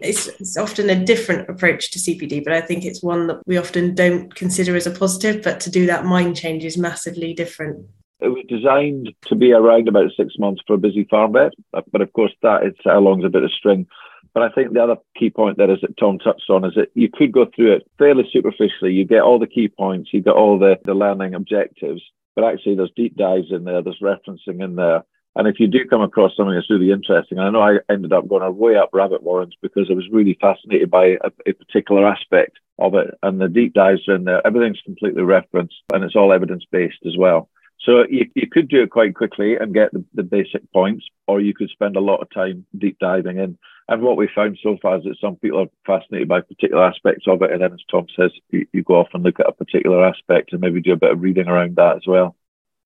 It's, 0.00 0.28
it's 0.28 0.56
often 0.56 0.88
a 0.88 1.04
different 1.04 1.50
approach 1.50 1.90
to 1.92 1.98
CPD, 1.98 2.44
but 2.44 2.52
I 2.52 2.60
think 2.60 2.84
it's 2.84 3.02
one 3.02 3.26
that 3.26 3.42
we 3.46 3.58
often 3.58 3.94
don't 3.94 4.34
consider 4.34 4.74
as 4.74 4.86
a 4.86 4.90
positive. 4.90 5.42
But 5.42 5.60
to 5.60 5.70
do 5.70 5.86
that 5.86 6.04
mind 6.04 6.36
change 6.36 6.64
is 6.64 6.78
massively 6.78 7.34
different. 7.34 7.86
It 8.22 8.28
was 8.28 8.44
designed 8.48 9.12
to 9.26 9.34
be 9.34 9.52
around 9.52 9.88
about 9.88 10.12
six 10.16 10.34
months 10.38 10.62
for 10.66 10.74
a 10.74 10.78
busy 10.78 11.04
farm 11.04 11.32
vet, 11.32 11.52
uh, 11.74 11.82
but 11.90 12.00
of 12.00 12.12
course 12.12 12.32
that 12.42 12.62
it's 12.62 12.78
long's 12.84 13.24
a 13.24 13.28
bit 13.28 13.42
of 13.42 13.52
string. 13.52 13.86
But 14.34 14.44
I 14.44 14.48
think 14.50 14.72
the 14.72 14.82
other 14.82 14.96
key 15.18 15.30
point 15.30 15.58
there 15.58 15.70
is 15.70 15.80
that 15.82 15.96
Tom 15.98 16.18
touched 16.18 16.48
on 16.48 16.64
is 16.64 16.74
that 16.76 16.90
you 16.94 17.10
could 17.12 17.32
go 17.32 17.46
through 17.54 17.74
it 17.74 17.90
fairly 17.98 18.24
superficially. 18.32 18.92
You 18.92 19.04
get 19.04 19.22
all 19.22 19.38
the 19.38 19.46
key 19.46 19.68
points, 19.68 20.10
you 20.12 20.22
get 20.22 20.34
all 20.34 20.58
the, 20.58 20.76
the 20.84 20.94
learning 20.94 21.34
objectives, 21.34 22.02
but 22.34 22.44
actually 22.44 22.76
there's 22.76 22.92
deep 22.96 23.16
dives 23.16 23.50
in 23.50 23.64
there, 23.64 23.82
there's 23.82 24.00
referencing 24.02 24.62
in 24.62 24.76
there. 24.76 25.02
And 25.34 25.48
if 25.48 25.58
you 25.58 25.66
do 25.66 25.86
come 25.88 26.02
across 26.02 26.36
something 26.36 26.54
that's 26.54 26.70
really 26.70 26.90
interesting, 26.90 27.38
I 27.38 27.50
know 27.50 27.62
I 27.62 27.78
ended 27.90 28.12
up 28.12 28.28
going 28.28 28.56
way 28.56 28.76
up 28.76 28.90
rabbit 28.92 29.22
warrens 29.22 29.56
because 29.62 29.88
I 29.90 29.94
was 29.94 30.08
really 30.10 30.36
fascinated 30.40 30.90
by 30.90 31.16
a, 31.22 31.30
a 31.46 31.52
particular 31.52 32.06
aspect 32.06 32.58
of 32.78 32.94
it. 32.94 33.14
And 33.22 33.40
the 33.40 33.48
deep 33.48 33.72
dives 33.72 34.06
are 34.08 34.14
in 34.14 34.24
there, 34.24 34.46
everything's 34.46 34.80
completely 34.84 35.22
referenced 35.22 35.74
and 35.92 36.04
it's 36.04 36.16
all 36.16 36.32
evidence 36.32 36.64
based 36.70 36.98
as 37.06 37.16
well. 37.18 37.48
So 37.84 38.04
you, 38.08 38.30
you 38.34 38.48
could 38.48 38.68
do 38.68 38.82
it 38.82 38.90
quite 38.90 39.14
quickly 39.14 39.56
and 39.56 39.74
get 39.74 39.92
the, 39.92 40.04
the 40.14 40.22
basic 40.22 40.70
points, 40.72 41.04
or 41.26 41.40
you 41.40 41.52
could 41.52 41.70
spend 41.70 41.96
a 41.96 42.00
lot 42.00 42.20
of 42.20 42.30
time 42.30 42.64
deep 42.78 42.98
diving 43.00 43.38
in. 43.38 43.58
And 43.88 44.02
what 44.02 44.16
we 44.16 44.28
found 44.32 44.58
so 44.62 44.78
far 44.80 44.98
is 44.98 45.04
that 45.04 45.18
some 45.20 45.36
people 45.36 45.60
are 45.60 45.66
fascinated 45.84 46.28
by 46.28 46.40
particular 46.42 46.84
aspects 46.84 47.26
of 47.26 47.42
it. 47.42 47.50
And 47.50 47.60
then, 47.60 47.72
as 47.72 47.80
Tom 47.90 48.06
says, 48.16 48.30
you, 48.50 48.66
you 48.72 48.84
go 48.84 48.94
off 48.94 49.08
and 49.12 49.24
look 49.24 49.40
at 49.40 49.48
a 49.48 49.52
particular 49.52 50.04
aspect 50.06 50.52
and 50.52 50.60
maybe 50.60 50.80
do 50.80 50.92
a 50.92 50.96
bit 50.96 51.10
of 51.10 51.20
reading 51.20 51.48
around 51.48 51.76
that 51.76 51.96
as 51.96 52.06
well. 52.06 52.36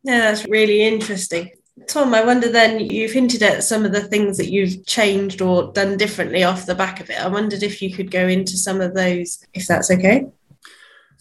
Yeah, 0.03 0.21
that's 0.21 0.47
really 0.47 0.83
interesting. 0.83 1.51
Tom, 1.89 2.15
I 2.15 2.25
wonder 2.25 2.51
then, 2.51 2.81
you've 2.81 3.13
hinted 3.13 3.43
at 3.43 3.63
some 3.63 3.85
of 3.85 3.93
the 3.93 4.01
things 4.01 4.39
that 4.39 4.51
you've 4.51 4.87
changed 4.87 5.43
or 5.43 5.73
done 5.73 5.99
differently 5.99 6.43
off 6.43 6.65
the 6.65 6.75
back 6.75 7.01
of 7.01 7.11
it. 7.11 7.21
I 7.21 7.29
wondered 7.29 7.63
if 7.63 7.83
you 7.83 7.93
could 7.93 8.11
go 8.11 8.27
into 8.27 8.57
some 8.57 8.81
of 8.81 8.95
those, 8.95 9.45
if 9.53 9.67
that's 9.67 9.91
okay. 9.91 10.27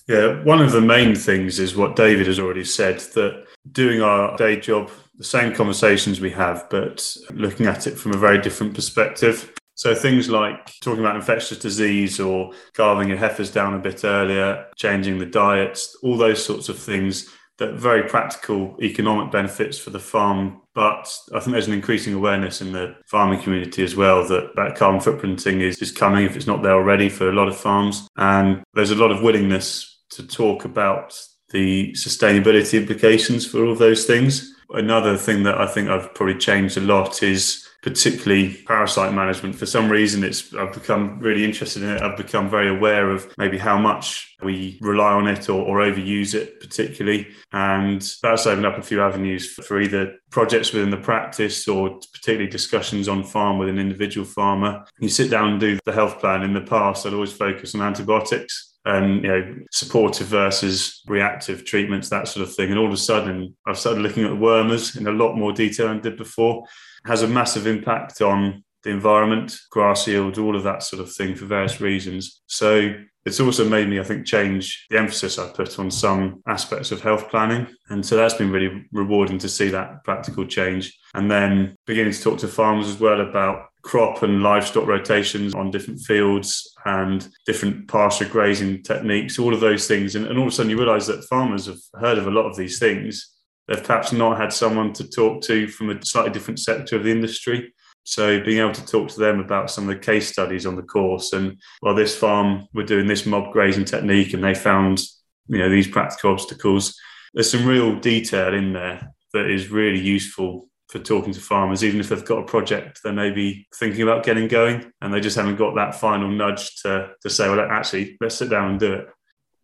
Yeah, 0.08 0.42
one 0.44 0.62
of 0.62 0.72
the 0.72 0.82
main 0.82 1.16
things 1.16 1.60
is 1.60 1.76
what 1.76 1.98
David 1.98 2.28
has 2.28 2.40
already 2.40 2.64
said 2.64 3.00
that 3.00 3.45
doing 3.71 4.01
our 4.01 4.36
day 4.38 4.60
job, 4.60 4.89
the 5.17 5.23
same 5.23 5.54
conversations 5.54 6.19
we 6.19 6.32
have, 6.32 6.67
but 6.69 7.15
looking 7.34 7.65
at 7.65 7.88
it 7.88 7.97
from 7.97 8.13
a 8.13 8.17
very 8.17 8.41
different 8.41 8.73
perspective. 8.73 9.54
So 9.75 9.93
things 9.93 10.30
like 10.30 10.80
talking 10.80 11.01
about 11.01 11.17
infectious 11.17 11.60
disease 11.60 12.19
or 12.19 12.51
calving 12.73 13.10
your 13.10 13.17
heifers 13.17 13.51
down 13.51 13.73
a 13.73 13.80
bit 13.80 14.06
earlier, 14.06 14.65
changing 14.78 15.19
the 15.19 15.25
diets, 15.25 15.97
all 16.01 16.17
those 16.17 16.43
sorts 16.43 16.69
of 16.69 16.80
things 16.80 17.30
that 17.58 17.75
very 17.75 18.08
practical 18.08 18.75
economic 18.82 19.32
benefits 19.32 19.78
for 19.78 19.89
the 19.89 19.99
farm. 19.99 20.62
But 20.73 21.13
I 21.34 21.39
think 21.39 21.54
there's 21.54 21.67
an 21.67 21.73
increasing 21.73 22.13
awareness 22.13 22.62
in 22.62 22.73
the 22.73 22.95
farming 23.06 23.41
community 23.41 23.84
as 23.84 23.95
well 23.95 24.28
that 24.28 24.56
that 24.56 24.75
carbon 24.75 24.99
footprinting 24.99 25.62
is, 25.62 25.82
is 25.82 25.91
coming 25.91 26.25
if 26.25 26.36
it's 26.36 26.47
not 26.47 26.63
there 26.63 26.73
already 26.73 27.08
for 27.08 27.30
a 27.30 27.34
lot 27.34 27.47
of 27.47 27.58
farms. 27.58 28.08
And 28.17 28.63
there's 28.73 28.91
a 28.91 28.95
lot 28.95 29.12
of 29.12 29.21
willingness 29.21 30.04
to 30.12 30.28
talk 30.28 30.65
about 30.65 31.17
the 31.52 31.92
sustainability 31.94 32.78
implications 32.78 33.46
for 33.46 33.64
all 33.64 33.72
of 33.72 33.80
those 33.80 34.06
things. 34.06 34.54
Another 34.70 35.16
thing 35.18 35.44
that 35.44 35.60
I 35.60 35.68
think 35.68 35.90
I've 35.90 36.14
probably 36.14 36.38
changed 36.38 36.78
a 36.78 36.82
lot 36.82 37.22
is 37.22 37.66
particularly 37.86 38.52
parasite 38.66 39.14
management. 39.14 39.54
For 39.54 39.68
some 39.68 39.90
reason, 39.90 40.24
it's 40.24 40.52
I've 40.56 40.74
become 40.74 41.20
really 41.20 41.46
interested 41.46 41.84
in 41.84 41.90
it. 41.90 42.02
I've 42.02 42.18
become 42.18 42.50
very 42.50 42.68
aware 42.68 43.12
of 43.12 43.32
maybe 43.38 43.60
how 43.60 43.78
much 43.78 44.36
we 44.42 44.80
rely 44.82 45.12
on 45.14 45.28
it 45.28 45.50
or, 45.50 45.62
or 45.62 45.86
overuse 45.86 46.34
it, 46.34 46.60
particularly. 46.60 47.28
And 47.54 48.02
that's 48.24 48.48
opened 48.48 48.66
up 48.66 48.80
a 48.80 48.82
few 48.82 49.04
avenues 49.04 49.54
for 49.54 49.80
either 49.80 50.16
projects 50.32 50.74
within 50.74 50.90
the 50.90 50.98
practice 50.98 51.68
or 51.68 52.00
particularly 52.12 52.50
discussions 52.50 53.08
on 53.08 53.24
farm 53.24 53.60
with 53.60 53.70
an 53.70 53.78
individual 53.78 54.26
farmer. 54.26 54.84
You 55.00 55.08
sit 55.08 55.30
down 55.30 55.50
and 55.50 55.60
do 55.60 55.78
the 55.86 55.94
health 55.94 56.20
plan. 56.20 56.42
In 56.42 56.56
the 56.56 56.62
past, 56.62 57.06
I'd 57.06 57.14
always 57.14 57.34
focus 57.34 57.76
on 57.76 57.82
antibiotics 57.82 58.75
and 58.86 59.24
you 59.24 59.30
know 59.30 59.56
supportive 59.71 60.28
versus 60.28 61.02
reactive 61.08 61.65
treatments 61.65 62.10
that 62.10 62.28
sort 62.28 62.48
of 62.48 62.54
thing 62.54 62.69
and 62.69 62.80
all 62.80 62.88
of 62.88 62.93
a 62.93 62.98
sudden 62.98 63.56
i've 63.65 63.78
started 63.78 64.02
looking 64.02 64.24
at 64.24 64.32
wormers 64.32 64.95
in 64.95 65.08
a 65.08 65.12
lot 65.12 65.36
more 65.36 65.52
detail 65.52 65.88
than 65.88 65.98
I 65.98 66.02
did 66.02 66.17
before 66.17 66.63
has 67.06 67.21
a 67.21 67.28
massive 67.28 67.67
impact 67.67 68.21
on 68.21 68.63
the 68.86 68.91
environment, 68.91 69.58
grass 69.71 70.08
yield, 70.08 70.38
all 70.38 70.56
of 70.56 70.63
that 70.63 70.84
sort 70.84 71.02
of 71.02 71.12
thing 71.12 71.36
for 71.36 71.45
various 71.45 71.82
reasons. 71.82 72.41
So 72.45 72.93
it's 73.26 73.39
also 73.39 73.67
made 73.67 73.89
me, 73.89 74.00
I 74.00 74.04
think, 74.04 74.28
change 74.28 74.86
the 74.91 75.00
emphasis 75.00 75.39
I 75.39 75.50
put 75.50 75.80
on 75.80 75.89
some 75.89 76.43
aspects 76.48 76.91
of 76.91 77.02
health 77.02 77.30
planning. 77.30 77.67
And 77.89 78.06
so 78.06 78.15
that's 78.15 78.36
been 78.36 78.52
really 78.52 78.86
rewarding 78.91 79.39
to 79.39 79.50
see 79.50 79.69
that 79.69 80.04
practical 80.04 80.45
change. 80.45 80.95
And 81.15 81.30
then 81.30 81.76
beginning 81.88 82.13
to 82.13 82.21
talk 82.21 82.38
to 82.39 82.48
farmers 82.48 82.88
as 82.88 83.00
well 83.00 83.21
about 83.21 83.69
crop 83.86 84.24
and 84.24 84.41
livestock 84.41 84.88
rotations 84.88 85.54
on 85.54 85.69
different 85.69 86.00
fields 86.02 86.74
and 86.86 87.30
different 87.45 87.88
pasture 87.88 88.26
grazing 88.26 88.82
techniques, 88.82 89.38
all 89.38 89.54
of 89.54 89.60
those 89.60 89.88
things. 89.88 90.15
And, 90.15 90.26
and 90.26 90.38
all 90.39 90.48
of 90.48 90.54
a 90.54 90.56
sudden 90.56 90.71
you 90.71 90.78
realize 90.78 91.06
that 91.08 91.24
farmers 91.26 91.67
have 91.67 91.78
heard 92.00 92.17
of 92.17 92.26
a 92.26 92.32
lot 92.32 92.50
of 92.50 92.58
these 92.58 92.80
things 92.80 93.32
they've 93.67 93.84
perhaps 93.84 94.12
not 94.12 94.39
had 94.39 94.54
someone 94.54 94.93
to 94.93 95.08
talk 95.10 95.41
to 95.41 95.67
from 95.67 95.89
a 95.89 96.06
slightly 96.06 96.32
different 96.32 96.60
sector 96.60 96.95
of 96.95 97.04
the 97.04 97.12
industry. 97.12 97.74
So 98.04 98.39
being 98.43 98.60
able 98.60 98.74
to 98.74 98.86
talk 98.86 99.10
to 99.10 99.19
them 99.19 99.39
about 99.39 99.71
some 99.71 99.89
of 99.89 99.95
the 99.95 100.02
case 100.02 100.30
studies 100.30 100.65
on 100.65 100.76
the 100.76 100.84
course 100.84 101.34
and 101.34 101.60
well, 101.82 101.95
this 101.95 102.15
farm 102.15 102.67
we're 102.74 102.86
doing 102.86 103.08
this 103.08 103.26
mob 103.26 103.52
grazing 103.52 103.86
technique 103.86 104.34
and 104.34 104.43
they 104.43 104.54
found 104.54 105.02
you 105.48 105.58
know 105.58 105.69
these 105.69 105.88
practical 105.88 106.32
obstacles. 106.32 106.95
There's 107.34 107.50
some 107.50 107.65
real 107.65 108.00
detail 108.00 108.54
in 108.54 108.74
there 108.74 109.12
that 109.34 109.50
is 109.50 109.69
really 109.69 110.00
useful 110.00 110.69
for 110.96 111.04
talking 111.04 111.34
to 111.34 111.42
farmers, 111.42 111.84
even 111.84 112.00
if 112.00 112.08
they've 112.08 112.24
got 112.24 112.40
a 112.40 112.46
project 112.46 113.02
they 113.04 113.12
may 113.12 113.30
be 113.30 113.68
thinking 113.76 114.02
about 114.02 114.24
getting 114.24 114.48
going 114.48 114.94
and 115.02 115.14
they 115.14 115.20
just 115.20 115.36
haven't 115.36 115.58
got 115.58 115.76
that 115.76 115.94
final 115.94 116.30
nudge 116.30 116.82
to 116.84 117.12
to 117.22 117.30
say, 117.30 117.50
well, 117.50 117.60
actually, 117.60 118.16
let's 118.22 118.36
sit 118.36 118.50
down 118.50 118.72
and 118.72 118.80
do 118.80 118.94
it. 118.94 119.08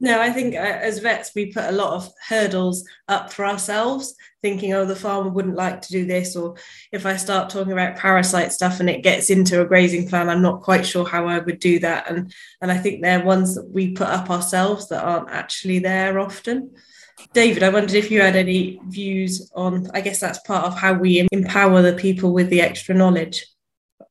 No, 0.02 0.20
I 0.20 0.32
think 0.32 0.56
uh, 0.56 0.58
as 0.58 1.00
vets, 1.00 1.32
we 1.34 1.54
put 1.54 1.70
a 1.70 1.72
lot 1.72 1.94
of 1.94 2.12
hurdles 2.28 2.86
up 3.08 3.32
for 3.32 3.46
ourselves, 3.46 4.14
thinking, 4.42 4.74
oh, 4.74 4.84
the 4.84 4.96
farmer 4.96 5.30
wouldn't 5.30 5.56
like 5.56 5.82
to 5.84 5.92
do 5.92 6.06
this. 6.06 6.36
Or 6.36 6.56
if 6.92 7.06
I 7.06 7.16
start 7.16 7.50
talking 7.50 7.72
about 7.72 7.98
parasite 7.98 8.52
stuff 8.52 8.82
and 8.82 8.90
it 8.90 9.04
gets 9.04 9.30
into 9.30 9.62
a 9.62 9.66
grazing 9.66 10.10
plan, 10.10 10.28
I'm 10.28 10.42
not 10.42 10.64
quite 10.64 10.86
sure 10.86 11.08
how 11.08 11.28
I 11.28 11.40
would 11.40 11.60
do 11.60 11.80
that. 11.80 12.10
And, 12.10 12.34
and 12.62 12.72
I 12.72 12.78
think 12.80 13.02
they're 13.02 13.24
ones 13.24 13.56
that 13.56 13.70
we 13.70 13.94
put 13.94 14.08
up 14.08 14.32
ourselves 14.32 14.90
that 14.90 15.06
aren't 15.06 15.30
actually 15.30 15.80
there 15.80 16.20
often. 16.20 16.72
David, 17.34 17.64
I 17.64 17.70
wondered 17.70 17.96
if 17.96 18.12
you 18.12 18.22
had 18.22 18.36
any 18.36 18.80
views 18.88 19.52
on, 19.56 19.90
I 19.94 20.02
guess 20.02 20.20
that's 20.20 20.40
part 20.40 20.66
of 20.66 20.78
how 20.78 20.94
we 20.94 21.28
empower 21.32 21.82
the 21.82 21.94
people 21.94 22.34
with 22.34 22.50
the 22.50 22.62
extra 22.62 22.94
knowledge. 22.96 23.46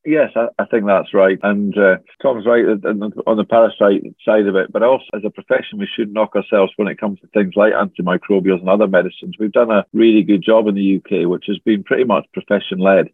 Yes, 0.03 0.31
I, 0.35 0.47
I, 0.57 0.65
think 0.65 0.85
that's 0.85 1.13
right. 1.13 1.37
And 1.43 1.77
uh, 1.77 1.97
Tom's 2.23 2.47
right 2.47 2.65
on 2.65 3.37
the 3.37 3.45
parasite 3.47 4.01
side 4.25 4.47
of 4.47 4.55
it. 4.55 4.71
But 4.71 4.81
also, 4.81 5.05
as 5.13 5.21
a 5.23 5.29
profession, 5.29 5.77
we 5.77 5.87
should 5.95 6.11
knock 6.11 6.35
ourselves 6.35 6.73
when 6.77 6.87
it 6.87 6.99
comes 6.99 7.19
to 7.19 7.27
things 7.27 7.53
like 7.55 7.73
antimicrobials 7.73 8.61
and 8.61 8.69
other 8.69 8.87
medicines. 8.87 9.35
We've 9.39 9.51
done 9.51 9.69
a 9.69 9.85
really 9.93 10.23
good 10.23 10.41
job 10.41 10.67
in 10.67 10.75
the 10.75 10.97
UK, 10.97 11.29
which 11.29 11.45
has 11.47 11.59
been 11.59 11.83
pretty 11.83 12.05
much 12.05 12.25
profession 12.33 12.79
led. 12.79 13.09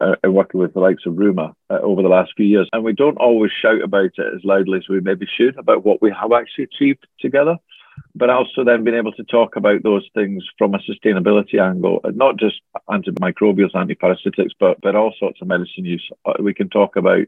Uh, 0.00 0.14
working 0.30 0.60
with 0.60 0.72
the 0.72 0.78
likes 0.78 1.04
of 1.04 1.14
Ruma 1.14 1.52
uh, 1.68 1.78
over 1.82 2.00
the 2.00 2.08
last 2.08 2.30
few 2.36 2.46
years. 2.46 2.68
And 2.72 2.84
we 2.84 2.92
don't 2.92 3.16
always 3.16 3.50
shout 3.50 3.82
about 3.82 4.12
it 4.18 4.34
as 4.36 4.44
loudly 4.44 4.78
as 4.78 4.88
we 4.88 5.00
maybe 5.00 5.26
should 5.36 5.58
about 5.58 5.84
what 5.84 6.00
we 6.00 6.12
have 6.12 6.30
actually 6.30 6.68
achieved 6.72 7.04
together 7.18 7.56
but 8.14 8.30
also 8.30 8.64
then 8.64 8.84
being 8.84 8.96
able 8.96 9.12
to 9.12 9.24
talk 9.24 9.56
about 9.56 9.82
those 9.82 10.08
things 10.14 10.44
from 10.58 10.74
a 10.74 10.78
sustainability 10.78 11.60
angle, 11.60 12.00
not 12.14 12.36
just 12.36 12.60
antimicrobials, 12.88 13.72
antiparasitics, 13.72 14.50
but 14.58 14.80
but 14.80 14.96
all 14.96 15.14
sorts 15.18 15.40
of 15.40 15.48
medicine 15.48 15.84
use. 15.84 16.10
Uh, 16.24 16.34
we 16.40 16.54
can 16.54 16.68
talk 16.68 16.96
about 16.96 17.26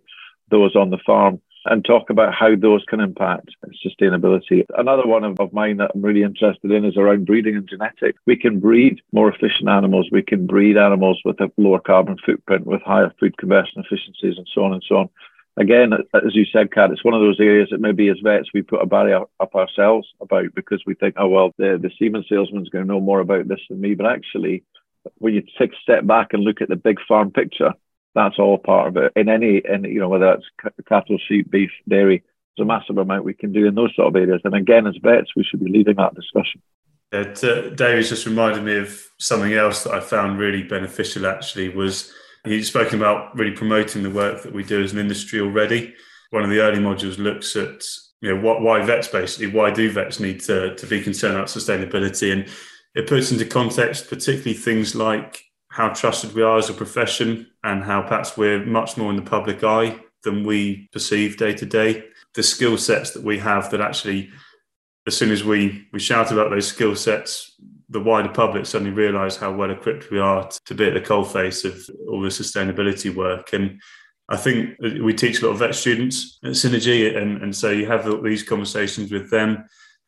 those 0.50 0.76
on 0.76 0.90
the 0.90 0.98
farm 0.98 1.40
and 1.66 1.84
talk 1.84 2.10
about 2.10 2.34
how 2.34 2.56
those 2.56 2.84
can 2.88 3.00
impact 3.00 3.50
sustainability. 3.86 4.66
Another 4.76 5.06
one 5.06 5.22
of, 5.22 5.38
of 5.38 5.52
mine 5.52 5.76
that 5.76 5.92
I'm 5.94 6.02
really 6.02 6.24
interested 6.24 6.70
in 6.72 6.84
is 6.84 6.96
around 6.96 7.24
breeding 7.24 7.54
and 7.54 7.68
genetics. 7.68 8.18
We 8.26 8.36
can 8.36 8.58
breed 8.58 9.00
more 9.12 9.32
efficient 9.32 9.68
animals. 9.68 10.08
We 10.10 10.22
can 10.22 10.46
breed 10.46 10.76
animals 10.76 11.20
with 11.24 11.40
a 11.40 11.52
lower 11.56 11.78
carbon 11.78 12.16
footprint, 12.24 12.66
with 12.66 12.82
higher 12.82 13.12
food 13.20 13.38
conversion 13.38 13.84
efficiencies, 13.84 14.38
and 14.38 14.48
so 14.52 14.64
on 14.64 14.72
and 14.72 14.84
so 14.86 14.96
on 14.96 15.10
again, 15.56 15.92
as 15.92 16.34
you 16.34 16.44
said, 16.52 16.72
Kat, 16.72 16.90
it's 16.90 17.04
one 17.04 17.14
of 17.14 17.20
those 17.20 17.40
areas 17.40 17.68
that 17.70 17.80
maybe 17.80 18.08
as 18.08 18.18
vets 18.22 18.50
we 18.54 18.62
put 18.62 18.82
a 18.82 18.86
barrier 18.86 19.22
up 19.40 19.54
ourselves 19.54 20.08
about 20.20 20.54
because 20.54 20.82
we 20.86 20.94
think, 20.94 21.14
oh 21.18 21.28
well, 21.28 21.52
the 21.58 21.78
the 21.80 21.90
semen 21.98 22.24
salesman's 22.28 22.68
going 22.68 22.84
to 22.84 22.92
know 22.92 23.00
more 23.00 23.20
about 23.20 23.48
this 23.48 23.60
than 23.68 23.80
me. 23.80 23.94
But 23.94 24.06
actually, 24.06 24.64
when 25.18 25.34
you 25.34 25.42
take 25.58 25.72
a 25.72 25.82
step 25.82 26.06
back 26.06 26.28
and 26.32 26.42
look 26.42 26.60
at 26.60 26.68
the 26.68 26.76
big 26.76 26.98
farm 27.06 27.30
picture, 27.30 27.72
that's 28.14 28.38
all 28.38 28.58
part 28.58 28.88
of 28.88 28.96
it. 28.96 29.12
In 29.16 29.28
any, 29.28 29.62
in 29.68 29.84
you 29.84 30.00
know, 30.00 30.08
whether 30.08 30.26
that's 30.26 30.74
cattle, 30.88 31.18
sheep, 31.28 31.50
beef, 31.50 31.70
dairy, 31.88 32.22
there's 32.56 32.64
a 32.64 32.68
massive 32.68 32.98
amount 32.98 33.24
we 33.24 33.34
can 33.34 33.52
do 33.52 33.66
in 33.66 33.74
those 33.74 33.94
sort 33.94 34.08
of 34.08 34.16
areas. 34.16 34.42
And 34.44 34.54
again, 34.54 34.86
as 34.86 34.96
vets, 35.02 35.30
we 35.36 35.44
should 35.44 35.64
be 35.64 35.70
leading 35.70 35.96
that 35.96 36.14
discussion. 36.14 36.62
It, 37.10 37.44
uh, 37.44 37.70
David's 37.70 38.08
just 38.08 38.26
reminded 38.26 38.64
me 38.64 38.76
of 38.76 39.02
something 39.18 39.52
else 39.52 39.84
that 39.84 39.92
I 39.92 40.00
found 40.00 40.38
really 40.38 40.62
beneficial. 40.62 41.26
Actually, 41.26 41.68
was 41.68 42.12
He's 42.44 42.68
spoken 42.68 42.98
about 42.98 43.36
really 43.36 43.52
promoting 43.52 44.02
the 44.02 44.10
work 44.10 44.42
that 44.42 44.52
we 44.52 44.64
do 44.64 44.82
as 44.82 44.92
an 44.92 44.98
industry 44.98 45.40
already. 45.40 45.94
One 46.30 46.42
of 46.42 46.50
the 46.50 46.60
early 46.60 46.78
modules 46.78 47.18
looks 47.18 47.54
at 47.56 47.84
you 48.22 48.34
know 48.34 48.40
what 48.40 48.62
why 48.62 48.80
vets 48.82 49.08
basically 49.08 49.48
why 49.48 49.70
do 49.70 49.90
vets 49.90 50.18
need 50.18 50.40
to, 50.40 50.74
to 50.76 50.86
be 50.86 51.02
concerned 51.02 51.34
about 51.34 51.48
sustainability 51.48 52.32
and 52.32 52.48
it 52.94 53.06
puts 53.08 53.30
into 53.30 53.44
context 53.44 54.08
particularly 54.08 54.54
things 54.54 54.94
like 54.94 55.42
how 55.68 55.88
trusted 55.88 56.32
we 56.34 56.42
are 56.42 56.58
as 56.58 56.70
a 56.70 56.74
profession 56.74 57.46
and 57.64 57.82
how 57.82 58.00
perhaps 58.00 58.36
we're 58.36 58.64
much 58.64 58.96
more 58.96 59.10
in 59.10 59.16
the 59.16 59.22
public 59.22 59.62
eye 59.64 59.98
than 60.22 60.44
we 60.44 60.88
perceive 60.92 61.36
day 61.36 61.52
to 61.52 61.66
day 61.66 62.04
the 62.34 62.42
skill 62.42 62.78
sets 62.78 63.10
that 63.10 63.24
we 63.24 63.38
have 63.38 63.70
that 63.70 63.80
actually 63.80 64.30
as 65.06 65.16
soon 65.16 65.30
as 65.30 65.44
we 65.44 65.86
we 65.92 65.98
shout 65.98 66.30
about 66.30 66.50
those 66.50 66.68
skill 66.68 66.94
sets 66.94 67.56
the 67.92 68.00
wider 68.00 68.30
public 68.30 68.66
suddenly 68.66 68.92
realise 68.92 69.36
how 69.36 69.52
well 69.52 69.70
equipped 69.70 70.10
we 70.10 70.18
are 70.18 70.48
to 70.66 70.74
be 70.74 70.86
at 70.86 70.94
the 70.94 71.00
coalface 71.00 71.64
of 71.64 71.88
all 72.08 72.22
the 72.22 72.28
sustainability 72.28 73.14
work. 73.14 73.52
And 73.52 73.80
I 74.28 74.36
think 74.36 74.76
we 74.80 75.12
teach 75.12 75.40
a 75.40 75.46
lot 75.46 75.52
of 75.52 75.58
vet 75.58 75.74
students 75.74 76.38
at 76.42 76.52
Synergy, 76.52 77.16
and, 77.16 77.42
and 77.42 77.54
so 77.54 77.70
you 77.70 77.86
have 77.86 78.22
these 78.22 78.42
conversations 78.42 79.12
with 79.12 79.30
them, 79.30 79.64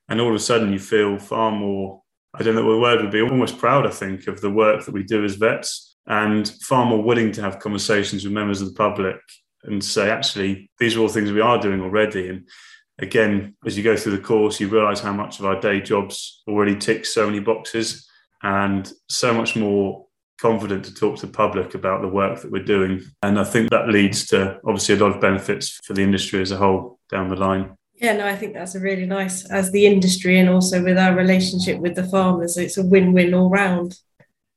and 0.09 0.20
all 0.20 0.31
of 0.31 0.35
a 0.35 0.38
sudden 0.38 0.73
you 0.73 0.79
feel 0.79 1.18
far 1.18 1.51
more. 1.51 2.03
I 2.33 2.42
don't 2.42 2.55
know 2.55 2.64
what 2.64 2.73
the 2.73 2.81
word 2.81 3.03
would 3.03 3.12
be. 3.12 3.20
Almost 3.20 3.59
proud, 3.59 3.87
I 3.87 3.90
think, 3.90 4.27
of 4.27 4.40
the 4.40 4.51
work 4.51 4.85
that 4.85 4.94
we 4.94 5.03
do 5.03 5.25
as 5.25 5.35
vets, 5.35 5.97
and 6.07 6.49
far 6.62 6.87
more 6.87 7.03
willing 7.03 7.33
to 7.33 7.42
have 7.42 7.59
conversations 7.59 8.25
with 8.25 8.33
members 8.33 8.61
of 8.61 8.68
the 8.68 8.75
public 8.75 9.16
and 9.64 9.83
say, 9.83 10.11
actually, 10.11 10.70
these 10.79 10.97
are 10.97 11.01
all 11.01 11.09
things 11.09 11.33
we 11.33 11.40
are 11.40 11.61
doing 11.61 11.81
already, 11.81 12.29
and 12.29 12.49
again, 12.98 13.57
as 13.66 13.76
you 13.76 13.83
go 13.83 13.96
through 13.96 14.16
the 14.16 14.22
course, 14.22 14.61
you 14.61 14.68
realize 14.68 15.00
how 15.00 15.12
much 15.12 15.38
of 15.38 15.46
our 15.46 15.61
day 15.61 15.80
jobs 15.80 16.42
already 16.48 16.76
tick 16.76 17.07
so 17.07 17.26
many 17.26 17.40
boxes 17.40 18.09
and 18.42 18.92
so 19.09 19.33
much 19.33 19.57
more 19.57 20.07
confident 20.38 20.85
to 20.85 20.94
talk 20.94 21.16
to 21.18 21.26
the 21.26 21.33
public 21.33 21.74
about 21.74 22.02
the 22.02 22.09
work 22.09 22.40
that 22.40 22.50
we're 22.50 22.62
doing. 22.62 23.00
And 23.22 23.38
I 23.38 23.44
think 23.44 23.70
that 23.70 23.88
leads 23.88 24.26
to 24.26 24.59
obviously 24.66 24.96
a 24.96 24.98
lot 24.98 25.14
of 25.14 25.20
benefits 25.20 25.80
for 25.85 25.94
the 25.94 26.02
industry 26.02 26.42
as 26.42 26.50
a 26.50 26.57
whole 26.57 26.98
down 27.11 27.30
the 27.30 27.37
line. 27.37 27.76
Yeah, 27.94 28.16
no, 28.16 28.26
I 28.26 28.37
think 28.37 28.54
that's 28.54 28.74
a 28.74 28.80
really 28.80 29.07
nice 29.07 29.48
as 29.50 29.70
the 29.70 29.87
industry 29.87 30.38
and 30.38 30.48
also 30.48 30.83
with 30.83 30.98
our 30.98 31.14
relationship 31.14 31.78
with 31.78 31.94
the 31.94 32.04
farmers. 32.04 32.57
It's 32.57 32.76
a 32.76 32.85
win-win 32.85 33.33
all 33.33 33.48
round. 33.48 33.96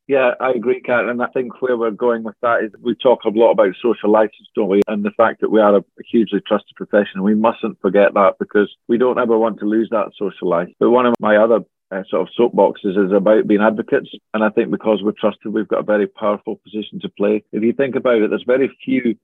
Yeah, 0.07 0.31
I 0.39 0.51
agree, 0.51 0.79
Kat. 0.79 1.05
And 1.05 1.21
I 1.21 1.27
think 1.27 1.61
where 1.61 1.75
we're 1.75 1.91
going 1.91 2.23
with 2.23 2.35
that 2.41 2.63
is 2.63 2.71
we 2.81 2.95
talk 2.95 3.25
a 3.25 3.29
lot 3.29 3.51
about 3.51 3.75
social 3.81 4.09
license, 4.09 4.47
don't 4.55 4.69
we? 4.69 4.81
And 4.87 5.03
the 5.03 5.11
fact 5.11 5.41
that 5.41 5.51
we 5.51 5.59
are 5.59 5.75
a 5.77 5.83
hugely 6.09 6.39
trusted 6.47 6.75
profession. 6.77 7.23
We 7.23 7.35
mustn't 7.35 7.81
forget 7.81 8.13
that 8.13 8.35
because 8.39 8.73
we 8.87 8.97
don't 8.97 9.19
ever 9.19 9.37
want 9.37 9.59
to 9.59 9.65
lose 9.65 9.89
that 9.91 10.11
social 10.17 10.47
life. 10.47 10.69
But 10.79 10.91
one 10.91 11.05
of 11.05 11.15
my 11.19 11.35
other 11.35 11.59
uh, 11.91 12.03
sort 12.09 12.21
of 12.21 12.33
soapboxes 12.39 13.05
is 13.05 13.11
about 13.11 13.47
being 13.47 13.61
advocates. 13.61 14.09
And 14.33 14.45
I 14.45 14.49
think 14.49 14.71
because 14.71 15.01
we're 15.03 15.11
trusted, 15.11 15.53
we've 15.53 15.67
got 15.67 15.81
a 15.81 15.83
very 15.83 16.07
powerful 16.07 16.55
position 16.63 17.01
to 17.01 17.09
play. 17.09 17.43
If 17.51 17.63
you 17.63 17.73
think 17.73 17.95
about 17.95 18.21
it, 18.21 18.29
there's 18.29 18.43
very 18.47 18.71
few 18.85 19.15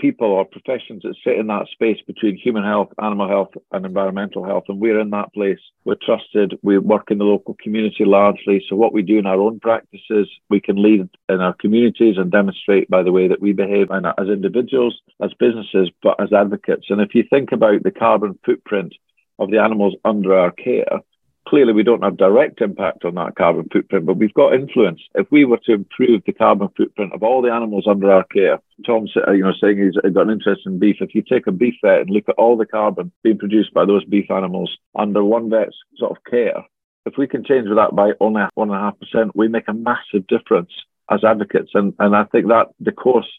people 0.00 0.28
or 0.28 0.44
professions 0.44 1.02
that 1.02 1.16
sit 1.24 1.36
in 1.36 1.48
that 1.48 1.66
space 1.72 1.98
between 2.06 2.36
human 2.36 2.64
health, 2.64 2.88
animal 3.02 3.28
health, 3.28 3.50
and 3.72 3.84
environmental 3.84 4.44
health. 4.44 4.64
And 4.68 4.80
we're 4.80 5.00
in 5.00 5.10
that 5.10 5.32
place. 5.34 5.58
We're 5.84 5.96
trusted. 5.96 6.58
We 6.62 6.78
work 6.78 7.10
in 7.10 7.18
the 7.18 7.24
local 7.24 7.56
community 7.62 8.04
largely. 8.04 8.64
So, 8.68 8.76
what 8.76 8.92
we 8.92 9.02
do 9.02 9.18
in 9.18 9.26
our 9.26 9.40
own 9.40 9.60
practices, 9.60 10.28
we 10.50 10.60
can 10.60 10.80
lead 10.82 11.08
in 11.28 11.40
our 11.40 11.54
communities 11.54 12.16
and 12.16 12.30
demonstrate 12.30 12.88
by 12.88 13.02
the 13.02 13.12
way 13.12 13.28
that 13.28 13.40
we 13.40 13.52
behave 13.52 13.90
and 13.90 14.06
as 14.06 14.28
individuals, 14.28 15.00
as 15.22 15.32
businesses, 15.38 15.90
but 16.02 16.20
as 16.20 16.32
advocates. 16.32 16.86
And 16.90 17.00
if 17.00 17.14
you 17.14 17.24
think 17.28 17.52
about 17.52 17.82
the 17.82 17.90
carbon 17.90 18.38
footprint 18.44 18.94
of 19.38 19.50
the 19.50 19.58
animals 19.58 19.94
under 20.04 20.36
our 20.36 20.50
care, 20.50 21.00
clearly 21.48 21.72
we 21.72 21.82
don't 21.82 22.02
have 22.02 22.18
direct 22.18 22.60
impact 22.60 23.04
on 23.04 23.14
that 23.14 23.34
carbon 23.34 23.66
footprint, 23.72 24.04
but 24.04 24.18
we've 24.18 24.34
got 24.34 24.54
influence. 24.54 25.00
If 25.14 25.26
we 25.30 25.46
were 25.46 25.60
to 25.64 25.72
improve 25.72 26.22
the 26.26 26.32
carbon 26.32 26.68
footprint 26.76 27.14
of 27.14 27.22
all 27.22 27.40
the 27.40 27.52
animals 27.52 27.86
under 27.88 28.10
our 28.10 28.24
care, 28.24 28.60
Tom's 28.84 29.12
uh, 29.16 29.32
you 29.32 29.42
know 29.42 29.54
saying 29.58 29.78
he's 29.78 30.12
got 30.12 30.26
an 30.26 30.30
interest 30.30 30.62
in 30.66 30.78
beef. 30.78 30.96
If 31.00 31.14
you 31.14 31.22
take 31.22 31.46
a 31.46 31.52
beef 31.52 31.74
vet 31.82 32.02
and 32.02 32.10
look 32.10 32.28
at 32.28 32.34
all 32.36 32.56
the 32.56 32.66
carbon 32.66 33.10
being 33.22 33.38
produced 33.38 33.72
by 33.72 33.86
those 33.86 34.04
beef 34.04 34.30
animals 34.30 34.76
under 34.94 35.24
one 35.24 35.48
vet's 35.48 35.76
sort 35.96 36.12
of 36.12 36.22
care, 36.24 36.62
if 37.06 37.14
we 37.16 37.26
can 37.26 37.44
change 37.44 37.66
that 37.68 37.96
by 37.96 38.12
only 38.20 38.42
one 38.54 38.68
and 38.68 38.78
a 38.78 38.80
half 38.80 38.98
percent, 38.98 39.34
we 39.34 39.48
make 39.48 39.68
a 39.68 39.72
massive 39.72 40.26
difference 40.26 40.70
as 41.10 41.24
advocates. 41.24 41.70
And 41.74 41.94
and 41.98 42.14
I 42.14 42.24
think 42.24 42.48
that 42.48 42.68
the 42.78 42.92
course 42.92 43.30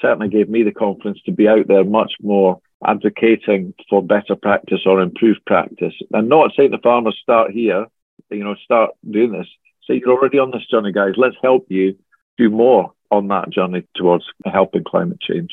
certainly 0.00 0.28
gave 0.28 0.48
me 0.48 0.62
the 0.62 0.72
confidence 0.72 1.20
to 1.26 1.32
be 1.32 1.48
out 1.48 1.68
there 1.68 1.84
much 1.84 2.14
more 2.20 2.60
advocating 2.84 3.74
for 3.88 4.02
better 4.02 4.34
practice 4.34 4.80
or 4.86 5.00
improved 5.00 5.44
practice. 5.46 5.94
And 6.12 6.28
not 6.28 6.52
saying 6.56 6.70
the 6.70 6.78
farmers 6.78 7.18
start 7.22 7.50
here, 7.50 7.86
you 8.30 8.44
know, 8.44 8.54
start 8.64 8.90
doing 9.08 9.32
this. 9.32 9.48
Say 9.86 10.00
you're 10.00 10.16
already 10.16 10.38
on 10.38 10.50
this 10.50 10.66
journey, 10.70 10.92
guys. 10.92 11.14
Let's 11.16 11.36
help 11.42 11.66
you 11.68 11.96
do 12.38 12.50
more 12.50 12.92
on 13.10 13.28
that 13.28 13.50
journey 13.50 13.84
towards 13.94 14.24
helping 14.44 14.84
climate 14.84 15.20
change. 15.20 15.50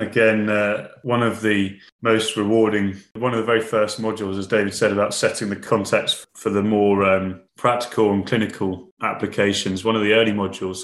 Again, 0.00 0.50
uh, 0.50 0.88
one 1.02 1.22
of 1.22 1.40
the 1.40 1.78
most 2.02 2.36
rewarding, 2.36 2.96
one 3.14 3.32
of 3.32 3.38
the 3.38 3.44
very 3.44 3.60
first 3.60 4.02
modules, 4.02 4.38
as 4.38 4.48
David 4.48 4.74
said, 4.74 4.90
about 4.90 5.14
setting 5.14 5.50
the 5.50 5.56
context 5.56 6.26
for 6.34 6.50
the 6.50 6.62
more 6.62 7.04
um, 7.04 7.42
practical 7.56 8.12
and 8.12 8.26
clinical 8.26 8.90
applications. 9.02 9.84
One 9.84 9.94
of 9.94 10.02
the 10.02 10.14
early 10.14 10.32
modules 10.32 10.82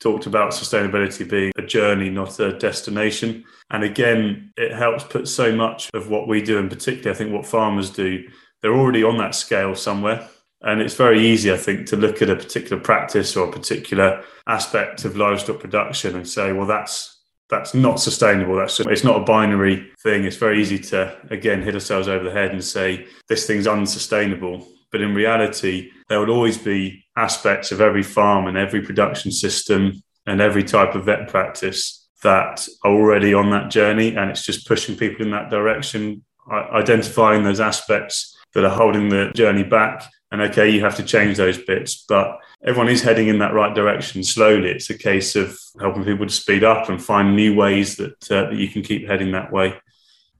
talked 0.00 0.26
about 0.26 0.52
sustainability 0.52 1.28
being 1.28 1.52
a 1.56 1.62
journey, 1.62 2.10
not 2.10 2.38
a 2.40 2.58
destination. 2.58 3.44
And 3.70 3.84
again, 3.84 4.52
it 4.56 4.72
helps 4.72 5.04
put 5.04 5.28
so 5.28 5.54
much 5.54 5.90
of 5.94 6.10
what 6.10 6.28
we 6.28 6.42
do, 6.42 6.58
and 6.58 6.70
particularly, 6.70 7.10
I 7.10 7.18
think, 7.18 7.32
what 7.32 7.46
farmers 7.46 7.90
do, 7.90 8.24
they're 8.60 8.74
already 8.74 9.02
on 9.02 9.18
that 9.18 9.34
scale 9.34 9.74
somewhere. 9.74 10.28
And 10.62 10.80
it's 10.80 10.94
very 10.94 11.20
easy, 11.26 11.52
I 11.52 11.58
think, 11.58 11.86
to 11.88 11.96
look 11.96 12.22
at 12.22 12.30
a 12.30 12.36
particular 12.36 12.82
practice 12.82 13.36
or 13.36 13.48
a 13.48 13.52
particular 13.52 14.24
aspect 14.46 15.04
of 15.04 15.16
livestock 15.16 15.60
production 15.60 16.16
and 16.16 16.26
say, 16.26 16.52
well, 16.52 16.66
that's 16.66 17.14
that's 17.50 17.74
not 17.74 18.00
sustainable. 18.00 18.56
That's 18.56 18.78
just, 18.78 18.88
it's 18.88 19.04
not 19.04 19.20
a 19.20 19.24
binary 19.24 19.92
thing. 20.02 20.24
It's 20.24 20.36
very 20.36 20.60
easy 20.60 20.78
to 20.78 21.16
again 21.30 21.62
hit 21.62 21.74
ourselves 21.74 22.08
over 22.08 22.24
the 22.24 22.30
head 22.30 22.52
and 22.52 22.64
say 22.64 23.06
this 23.28 23.46
thing's 23.46 23.66
unsustainable. 23.66 24.66
But 24.90 25.02
in 25.02 25.14
reality, 25.14 25.90
there 26.08 26.20
will 26.20 26.30
always 26.30 26.58
be 26.58 27.04
aspects 27.16 27.72
of 27.72 27.80
every 27.80 28.02
farm 28.02 28.46
and 28.46 28.56
every 28.56 28.82
production 28.82 29.30
system 29.30 30.02
and 30.26 30.40
every 30.40 30.64
type 30.64 30.94
of 30.94 31.04
vet 31.04 31.28
practice 31.28 32.08
that 32.22 32.66
are 32.82 32.90
already 32.90 33.34
on 33.34 33.50
that 33.50 33.70
journey. 33.70 34.16
And 34.16 34.30
it's 34.30 34.44
just 34.44 34.66
pushing 34.66 34.96
people 34.96 35.24
in 35.24 35.30
that 35.32 35.50
direction, 35.50 36.24
identifying 36.50 37.42
those 37.42 37.60
aspects 37.60 38.36
that 38.54 38.64
are 38.64 38.76
holding 38.76 39.08
the 39.08 39.30
journey 39.34 39.62
back. 39.62 40.04
And 40.30 40.40
okay, 40.42 40.68
you 40.68 40.80
have 40.80 40.96
to 40.96 41.04
change 41.04 41.36
those 41.36 41.58
bits, 41.58 42.04
but 42.08 42.38
everyone 42.64 42.88
is 42.88 43.02
heading 43.02 43.28
in 43.28 43.38
that 43.38 43.54
right 43.54 43.74
direction 43.74 44.24
slowly. 44.24 44.70
It's 44.70 44.90
a 44.90 44.98
case 44.98 45.36
of 45.36 45.56
helping 45.80 46.04
people 46.04 46.26
to 46.26 46.32
speed 46.32 46.64
up 46.64 46.88
and 46.88 47.02
find 47.02 47.36
new 47.36 47.54
ways 47.54 47.96
that, 47.96 48.30
uh, 48.30 48.50
that 48.50 48.56
you 48.56 48.68
can 48.68 48.82
keep 48.82 49.06
heading 49.06 49.32
that 49.32 49.52
way. 49.52 49.74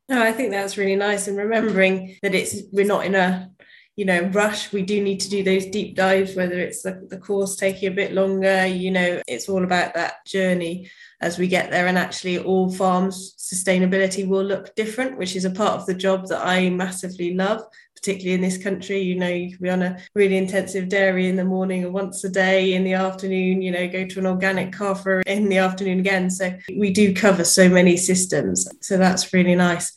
No, 0.09 0.23
I 0.23 0.33
think 0.33 0.51
that's 0.51 0.77
really 0.77 0.97
nice, 0.97 1.29
and 1.29 1.39
remembering 1.39 2.17
that 2.23 2.35
it's 2.35 2.57
we're 2.73 2.85
not 2.85 3.07
in 3.07 3.15
a 3.15 3.51
you 3.97 4.05
know 4.05 4.23
rush 4.33 4.73
we 4.73 4.83
do 4.83 5.03
need 5.03 5.21
to 5.21 5.31
do 5.31 5.43
those 5.43 5.67
deep 5.67 5.95
dives 5.95 6.35
whether 6.35 6.59
it's 6.59 6.83
the, 6.83 7.07
the 7.11 7.19
course 7.19 7.57
taking 7.57 7.89
a 7.89 7.95
bit 7.95 8.13
longer 8.13 8.67
you 8.67 8.91
know 8.91 9.23
it's 9.27 9.49
all 9.49 9.65
about 9.65 9.95
that 9.95 10.25
journey. 10.27 10.91
As 11.21 11.39
we 11.39 11.49
get 11.49 11.71
there 11.71 11.87
and 11.87 11.97
actually 11.97 12.39
all 12.39 12.71
farms 12.71 13.35
sustainability 13.39 14.27
will 14.29 14.43
look 14.43 14.75
different 14.75 15.17
which 15.17 15.37
is 15.37 15.45
a 15.45 15.51
part 15.51 15.81
of 15.81 15.87
the 15.87 15.95
job 15.95 16.27
that 16.29 16.45
i 16.45 16.69
massively 16.69 17.35
love 17.35 17.63
particularly 18.05 18.35
in 18.35 18.43
this 18.43 18.63
country. 18.63 19.01
You 19.01 19.15
know 19.15 19.29
you 19.29 19.51
can 19.51 19.63
be 19.63 19.71
on 19.71 19.83
a 19.83 19.99
really 20.15 20.37
intensive 20.37 20.91
dairy 20.91 21.29
in 21.29 21.37
the 21.37 21.45
morning 21.45 21.85
or 21.85 21.91
once 21.91 22.23
a 22.25 22.29
day 22.29 22.75
in 22.75 22.85
the 22.85 22.93
afternoon 22.93 23.63
you 23.63 23.71
know 23.71 23.89
go 23.89 24.07
to 24.07 24.19
an 24.19 24.27
organic 24.27 24.73
CAFRA 24.73 25.23
in 25.27 25.49
the 25.49 25.59
afternoon 25.59 26.01
again. 26.01 26.29
So 26.29 26.55
we 26.77 26.93
do 26.93 27.15
cover 27.15 27.45
so 27.45 27.69
many 27.69 27.97
systems. 27.97 28.69
So 28.81 28.99
that's 28.99 29.33
really 29.33 29.55
nice. 29.55 29.97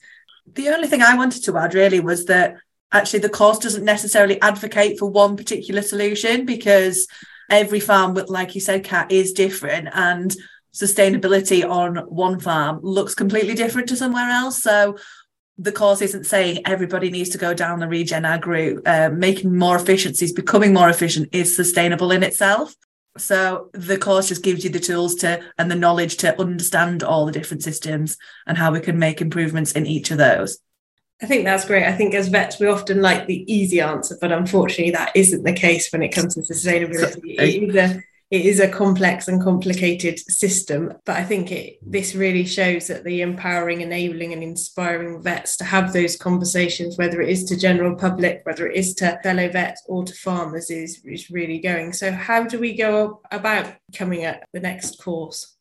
The 0.54 0.70
only 0.70 0.88
thing 0.88 1.02
I 1.02 1.18
wanted 1.18 1.44
to 1.44 1.58
add 1.58 1.74
really 1.74 2.00
was 2.00 2.26
that 2.28 2.56
actually 2.92 3.20
the 3.20 3.30
course 3.30 3.60
doesn't 3.60 3.84
necessarily 3.84 4.42
advocate 4.42 4.98
for 4.98 5.10
one 5.10 5.36
particular 5.36 5.82
solution 5.82 6.46
because 6.46 7.08
every 7.50 7.80
farm 7.80 8.14
like 8.28 8.56
you 8.56 8.62
said 8.62 8.84
cat 8.84 9.12
is 9.12 9.34
different 9.34 9.90
and 9.94 10.36
sustainability 10.74 11.68
on 11.68 11.98
one 12.08 12.40
farm 12.40 12.80
looks 12.84 13.16
completely 13.16 13.56
different 13.56 13.90
to 13.90 13.96
somewhere 13.96 14.30
else. 14.30 14.62
So 14.62 14.98
the 15.58 15.72
course 15.72 16.02
isn't 16.02 16.26
saying 16.26 16.62
everybody 16.66 17.10
needs 17.10 17.30
to 17.30 17.40
go 17.40 17.54
down 17.54 17.80
the 17.80 17.88
regen 17.88 18.26
ag 18.26 18.46
route 18.46 18.84
uh, 18.86 19.10
making 19.10 19.58
more 19.58 19.76
efficiencies 19.76 20.32
becoming 20.32 20.72
more 20.72 20.90
efficient 20.90 21.30
is 21.32 21.56
sustainable 21.56 22.12
in 22.12 22.22
itself. 22.22 22.76
So 23.18 23.72
the 23.74 23.98
course 23.98 24.28
just 24.28 24.44
gives 24.44 24.64
you 24.64 24.70
the 24.70 24.80
tools 24.80 25.16
to 25.16 25.42
and 25.58 25.72
the 25.72 25.76
knowledge 25.76 26.18
to 26.18 26.40
understand 26.40 27.02
all 27.02 27.26
the 27.26 27.32
different 27.32 27.64
systems 27.64 28.18
and 28.46 28.56
how 28.56 28.72
we 28.72 28.80
can 28.80 29.00
make 29.00 29.20
improvements 29.20 29.72
in 29.72 29.88
each 29.88 30.12
of 30.12 30.20
those 30.20 30.60
I 31.22 31.26
think 31.26 31.46
that's 31.46 31.66
great. 31.66 31.86
I 31.86 31.94
think 31.94 32.14
as 32.14 32.28
vets, 32.28 32.60
we 32.60 32.68
often 32.68 33.02
like 33.02 33.26
the 33.26 33.52
easy 33.52 33.82
answer, 33.82 34.18
but 34.22 34.32
unfortunately, 34.32 34.92
that 34.92 35.16
isn't 35.16 35.44
the 35.44 35.54
case 35.54 35.92
when 35.92 36.04
it 36.04 36.10
comes 36.10 36.36
to 36.36 36.42
sustainability. 36.42 37.36
It 37.40 37.64
is 37.64 37.76
a, 37.76 38.04
it 38.30 38.46
is 38.46 38.60
a 38.60 38.68
complex 38.68 39.28
and 39.28 39.42
complicated 39.42 40.20
system, 40.20 40.94
but 41.06 41.16
I 41.16 41.24
think 41.24 41.52
it, 41.52 41.80
this 41.82 42.14
really 42.14 42.46
shows 42.46 42.88
that 42.88 43.04
the 43.04 43.22
empowering, 43.22 43.82
enabling, 43.82 44.34
and 44.34 44.44
inspiring 44.44 45.22
vets 45.22 45.58
to 45.58 45.64
have 45.64 45.94
those 45.94 46.18
conversations, 46.18 46.98
whether 46.98 47.22
it 47.22 47.30
is 47.30 47.46
to 47.46 47.58
general 47.58 47.96
public, 47.96 48.42
whether 48.44 48.68
it 48.68 48.76
is 48.76 48.94
to 48.96 49.18
fellow 49.24 49.50
vets 49.50 49.82
or 49.88 50.04
to 50.04 50.14
farmers, 50.14 50.70
is, 50.70 51.02
is 51.06 51.32
really 51.32 51.60
going. 51.60 51.94
So, 51.94 52.12
how 52.12 52.44
do 52.44 52.60
we 52.60 52.76
go 52.76 53.22
about 53.32 53.74
coming 53.96 54.24
at 54.24 54.46
the 54.54 54.60
next 54.60 55.02
course? 55.02 55.57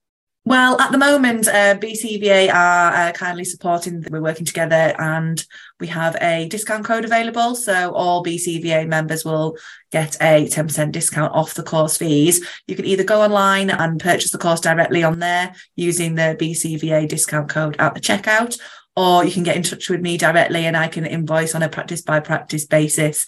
Well, 0.47 0.81
at 0.81 0.93
the 0.93 0.99
moment, 0.99 1.49
uh, 1.49 1.75
BCVA 1.75 2.55
are 2.55 2.95
uh, 2.95 3.13
kindly 3.13 3.45
supporting. 3.45 4.05
We're 4.09 4.23
working 4.23 4.47
together, 4.47 4.95
and 4.97 5.45
we 5.81 5.89
have 5.89 6.17
a 6.21 6.47
discount 6.47 6.85
code 6.85 7.05
available. 7.05 7.57
So 7.57 7.93
all 7.93 8.23
BCVA 8.23 8.87
members 8.87 9.25
will 9.25 9.57
get 9.91 10.17
a 10.23 10.47
ten 10.47 10.69
percent 10.69 10.93
discount 10.93 11.35
off 11.35 11.55
the 11.55 11.65
course 11.65 11.99
fees. 11.99 12.47
You 12.69 12.77
can 12.77 12.85
either 12.85 13.03
go 13.03 13.23
online 13.23 13.71
and 13.71 13.99
purchase 13.99 14.31
the 14.31 14.39
course 14.39 14.61
directly 14.61 15.03
on 15.03 15.19
there 15.19 15.53
using 15.75 16.15
the 16.15 16.37
BCVA 16.41 17.09
discount 17.09 17.49
code 17.49 17.75
at 17.81 17.95
the 17.95 18.01
checkout, 18.01 18.57
or 18.95 19.25
you 19.25 19.33
can 19.33 19.43
get 19.43 19.57
in 19.57 19.65
touch 19.65 19.91
with 19.91 20.01
me 20.01 20.17
directly, 20.17 20.65
and 20.65 20.77
I 20.77 20.87
can 20.87 21.07
invoice 21.07 21.57
on 21.57 21.65
a 21.65 21.69
practice 21.69 22.03
by 22.03 22.21
practice 22.21 22.67
basis. 22.67 23.27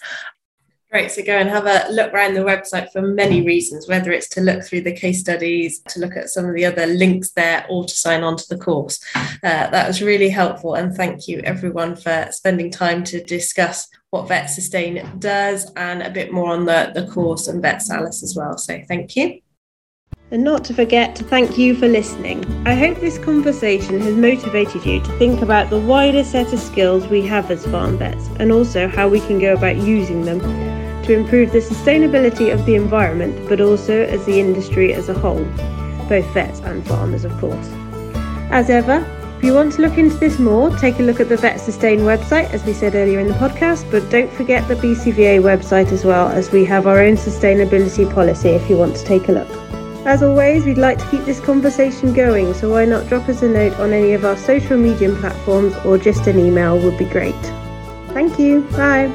Great. 0.91 1.11
So 1.11 1.23
go 1.23 1.37
and 1.37 1.47
have 1.49 1.67
a 1.67 1.91
look 1.91 2.11
around 2.13 2.33
the 2.33 2.39
website 2.39 2.91
for 2.91 3.03
many 3.03 3.43
reasons, 3.43 3.87
whether 3.87 4.11
it's 4.11 4.27
to 4.29 4.41
look 4.41 4.63
through 4.63 4.81
the 4.81 4.91
case 4.91 5.19
studies, 5.19 5.81
to 5.89 5.99
look 5.99 6.17
at 6.17 6.29
some 6.29 6.45
of 6.45 6.55
the 6.55 6.65
other 6.65 6.87
links 6.87 7.29
there, 7.31 7.63
or 7.69 7.85
to 7.85 7.93
sign 7.93 8.23
on 8.23 8.35
to 8.37 8.49
the 8.49 8.57
course. 8.57 8.99
Uh, 9.15 9.69
that 9.69 9.87
was 9.87 10.01
really 10.01 10.29
helpful. 10.29 10.73
And 10.73 10.91
thank 10.95 11.27
you, 11.27 11.41
everyone, 11.43 11.95
for 11.95 12.29
spending 12.31 12.71
time 12.71 13.03
to 13.03 13.23
discuss 13.23 13.87
what 14.09 14.27
Vet 14.27 14.49
Sustain 14.49 15.07
does 15.19 15.71
and 15.75 16.01
a 16.01 16.09
bit 16.09 16.33
more 16.33 16.51
on 16.51 16.65
the, 16.65 16.91
the 16.95 17.05
course 17.05 17.47
and 17.47 17.61
Vet 17.61 17.83
Salus 17.83 18.23
as 18.23 18.35
well. 18.35 18.57
So 18.57 18.81
thank 18.87 19.15
you. 19.15 19.41
And 20.31 20.43
not 20.43 20.65
to 20.65 20.73
forget 20.73 21.15
to 21.17 21.23
thank 21.23 21.55
you 21.55 21.75
for 21.75 21.87
listening. 21.87 22.43
I 22.67 22.73
hope 22.73 22.99
this 22.99 23.19
conversation 23.19 23.99
has 23.99 24.15
motivated 24.15 24.85
you 24.85 25.01
to 25.01 25.17
think 25.19 25.43
about 25.43 25.69
the 25.69 25.79
wider 25.79 26.23
set 26.23 26.51
of 26.51 26.59
skills 26.59 27.07
we 27.07 27.21
have 27.27 27.51
as 27.51 27.65
farm 27.67 27.97
vets 27.99 28.27
and 28.39 28.51
also 28.51 28.87
how 28.87 29.07
we 29.07 29.19
can 29.21 29.37
go 29.37 29.53
about 29.53 29.77
using 29.77 30.25
them 30.25 30.39
to 31.09 31.15
improve 31.15 31.51
the 31.51 31.57
sustainability 31.57 32.53
of 32.53 32.63
the 32.67 32.75
environment, 32.75 33.49
but 33.49 33.59
also 33.59 34.03
as 34.03 34.23
the 34.25 34.39
industry 34.39 34.93
as 34.93 35.09
a 35.09 35.13
whole, 35.13 35.43
both 36.07 36.25
vets 36.35 36.59
and 36.59 36.85
farmers, 36.85 37.25
of 37.25 37.35
course. 37.39 37.67
As 38.51 38.69
ever, 38.69 39.03
if 39.39 39.43
you 39.43 39.55
want 39.55 39.73
to 39.73 39.81
look 39.81 39.97
into 39.97 40.17
this 40.17 40.37
more, 40.37 40.69
take 40.77 40.99
a 40.99 41.01
look 41.01 41.19
at 41.19 41.27
the 41.27 41.37
Vet 41.37 41.59
Sustain 41.59 42.01
website, 42.01 42.51
as 42.51 42.63
we 42.63 42.73
said 42.73 42.93
earlier 42.93 43.19
in 43.19 43.27
the 43.27 43.33
podcast, 43.33 43.89
but 43.89 44.07
don't 44.11 44.31
forget 44.31 44.67
the 44.67 44.75
BCVA 44.75 45.41
website 45.41 45.91
as 45.91 46.05
well, 46.05 46.27
as 46.27 46.51
we 46.51 46.63
have 46.65 46.85
our 46.85 46.99
own 46.99 47.15
sustainability 47.15 48.07
policy 48.13 48.49
if 48.49 48.69
you 48.69 48.77
want 48.77 48.95
to 48.95 49.03
take 49.03 49.29
a 49.29 49.31
look. 49.31 49.49
As 50.05 50.21
always, 50.21 50.63
we'd 50.63 50.77
like 50.77 50.99
to 50.99 51.09
keep 51.09 51.25
this 51.25 51.39
conversation 51.39 52.13
going, 52.13 52.53
so 52.53 52.69
why 52.69 52.85
not 52.85 53.07
drop 53.07 53.27
us 53.29 53.41
a 53.41 53.49
note 53.49 53.73
on 53.79 53.93
any 53.93 54.13
of 54.13 54.25
our 54.25 54.37
social 54.37 54.77
media 54.77 55.11
platforms 55.15 55.73
or 55.83 55.97
just 55.97 56.27
an 56.27 56.37
email 56.37 56.77
would 56.77 56.99
be 56.99 57.05
great. 57.05 57.33
Thank 58.13 58.37
you. 58.37 58.61
Bye. 58.73 59.11